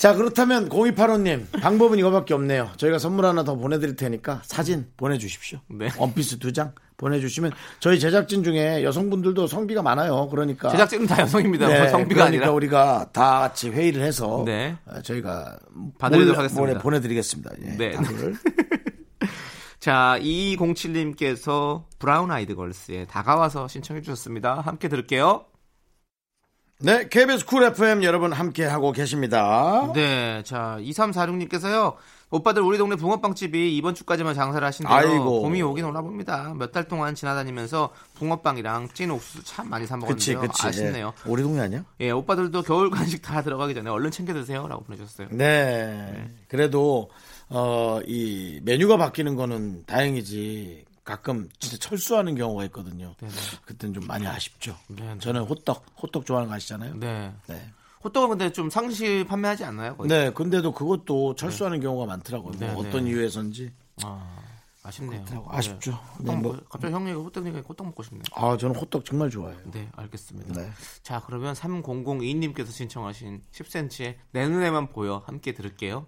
뭐. 0.02 0.12
자, 0.12 0.16
그렇다면 0.16 0.68
0285님, 0.70 1.62
방법은 1.62 1.99
이거밖에 1.99 2.34
없네요. 2.34 2.72
저희가 2.78 2.97
선물 2.99 3.26
하나 3.26 3.43
더 3.43 3.56
보내드릴 3.56 3.95
테니까 3.95 4.41
사진 4.43 4.88
보내주십시오. 4.97 5.60
네. 5.70 5.89
원피스 5.97 6.39
두 6.39 6.52
장 6.52 6.74
보내주시면 6.97 7.52
저희 7.80 7.99
제작진 7.99 8.43
중에 8.43 8.84
여성분들도 8.84 9.47
성비가 9.47 9.82
많아요. 9.82 10.28
그러니까. 10.30 10.70
제작진은 10.70 11.08
다 11.08 11.22
여성입니다. 11.22 11.68
네, 11.68 11.80
뭐 11.80 11.88
성비가 11.89 12.26
그러니까 12.26 12.26
아니라. 12.26 12.52
우리가 12.52 13.10
다 13.12 13.39
같이 13.39 13.70
회의를 13.70 14.04
해서 14.04 14.43
네. 14.45 14.76
어, 14.86 15.02
저희가 15.02 15.58
몰래- 15.99 16.32
하겠습니다. 16.32 16.60
몰래 16.62 16.78
보내드리겠습니다. 16.78 17.52
예, 17.64 17.70
네. 17.78 17.95
자, 19.80 20.16
2207님께서 20.22 21.86
브라운 21.97 22.30
아이드 22.30 22.54
걸스의 22.54 23.08
다가와서 23.08 23.68
신청해 23.68 24.02
주셨습니다. 24.04 24.62
함께 24.62 24.88
들을게요. 24.88 25.45
네, 26.84 27.07
KBS 27.07 27.45
쿨 27.45 27.63
FM 27.63 28.03
여러분 28.03 28.34
함께 28.34 28.65
하고 28.65 28.91
계십니다. 28.91 29.91
네, 29.93 30.41
자 30.43 30.77
2346님께서요. 30.79 31.95
오빠들 32.34 32.61
우리 32.61 32.77
동네 32.77 32.95
붕어빵집이 32.95 33.75
이번 33.75 33.93
주까지만 33.93 34.34
장사를 34.34 34.65
하신대요. 34.65 34.95
아이고. 34.95 35.41
봄이 35.41 35.61
오긴 35.61 35.84
오나 35.86 36.01
봅니다. 36.01 36.53
몇 36.57 36.71
달 36.71 36.88
동안 36.88 37.13
지나다니면서 37.13 37.89
붕어빵이랑 38.15 38.88
찐 38.93 39.11
옥수수 39.11 39.43
참 39.43 39.69
많이 39.69 39.86
사 39.86 39.97
그치, 39.97 40.34
먹었는데요. 40.34 40.39
그치. 40.49 40.67
아쉽네요. 40.67 41.13
예. 41.27 41.29
우리 41.29 41.43
동네 41.43 41.61
아니야? 41.61 41.84
예, 41.99 42.09
오빠들도 42.11 42.61
겨울 42.63 42.89
간식 42.89 43.21
다 43.21 43.41
들어가기 43.43 43.75
전에 43.75 43.89
얼른 43.89 44.11
챙겨 44.11 44.34
드세요라고 44.34 44.84
보내주셨어요. 44.86 45.27
네. 45.32 46.29
그래도 46.47 47.09
어, 47.49 47.99
이 48.07 48.61
메뉴가 48.63 48.95
바뀌는 48.97 49.36
거는 49.36 49.84
다행이지. 49.86 50.86
가끔 51.04 51.49
진짜 51.60 51.78
철수하는 51.78 52.36
경우가 52.36 52.66
있거든요. 52.66 53.16
네네. 53.20 53.34
그때는 53.66 53.93
좀 53.93 54.06
많이 54.08 54.26
아쉽죠. 54.28 54.78
네, 54.88 55.02
네. 55.14 55.20
저는 55.20 55.41
호떡, 55.43 55.84
호떡 56.02 56.26
좋아하는 56.26 56.49
거 56.49 56.56
아시잖아요. 56.56 56.95
네. 56.95 57.34
네. 57.47 57.72
호떡은 58.04 58.30
근데 58.30 58.52
좀 58.52 58.70
상시 58.70 59.26
판매하지 59.28 59.64
않나요? 59.66 59.95
거의? 59.95 60.10
네, 60.10 60.32
근데도 60.32 60.72
그것도 60.74 61.36
철수하는 61.36 61.80
경우가 61.82 62.06
많더라고요. 62.08 62.54
네, 62.58 62.72
뭐 62.74 62.84
네. 62.84 62.89
어떤 62.89 63.06
이유에서인지. 63.08 63.72
아, 64.04 64.38
아쉽네요. 64.84 65.20
그렇더라고. 65.24 65.56
아쉽죠. 65.56 65.91
호떡 65.91 66.26
네, 66.26 66.36
뭐- 66.36 66.54
먹- 66.54 66.70
갑자기 66.70 66.93
형 66.93 67.08
얘기 67.08 67.16
호떡 67.18 67.45
얘기 67.45 67.60
호떡 67.60 67.86
먹고 67.88 68.02
싶네요. 68.04 68.24
아, 68.34 68.58
저는 68.58 68.76
호떡 68.76 69.06
정말 69.06 69.30
좋아해요. 69.30 69.60
네, 69.72 69.88
알겠습니다. 69.95 70.54
네. 70.60 70.72
자, 71.04 71.22
그러면 71.28 71.54
3002님께서 71.54 72.72
신청하신 72.72 73.41
10cm의 73.52 74.16
내 74.32 74.47
눈에만 74.47 74.89
보여 74.89 75.22
함께 75.26 75.54
들을게요. 75.54 76.08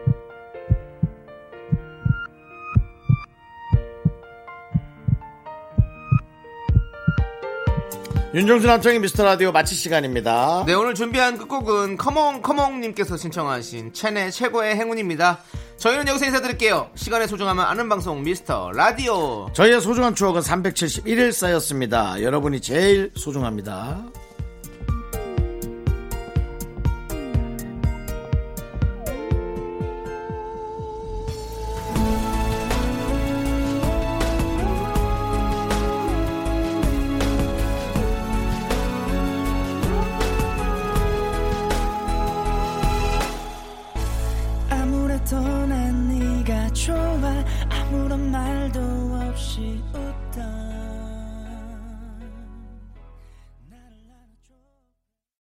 윤정수 8.33 8.65
남창의 8.65 8.99
미스터 8.99 9.25
라디오 9.25 9.51
마칠 9.51 9.75
시간입니다. 9.75 10.63
네, 10.65 10.73
오늘 10.73 10.95
준비한 10.95 11.37
끝곡은 11.37 11.97
커몽 11.97 12.41
커몽님께서 12.41 13.17
신청하신 13.17 13.91
첸의 13.91 14.31
최고의 14.31 14.77
행운입니다. 14.77 15.39
저희는 15.75 16.07
여기서 16.07 16.27
인사드릴게요. 16.27 16.91
시간의 16.95 17.27
소중함을 17.27 17.61
아는 17.61 17.89
방송 17.89 18.23
미스터 18.23 18.71
라디오. 18.71 19.49
저희의 19.51 19.81
소중한 19.81 20.15
추억은 20.15 20.39
371일 20.39 21.33
쌓였습니다. 21.33 22.21
여러분이 22.21 22.61
제일 22.61 23.11
소중합니다. 23.17 24.01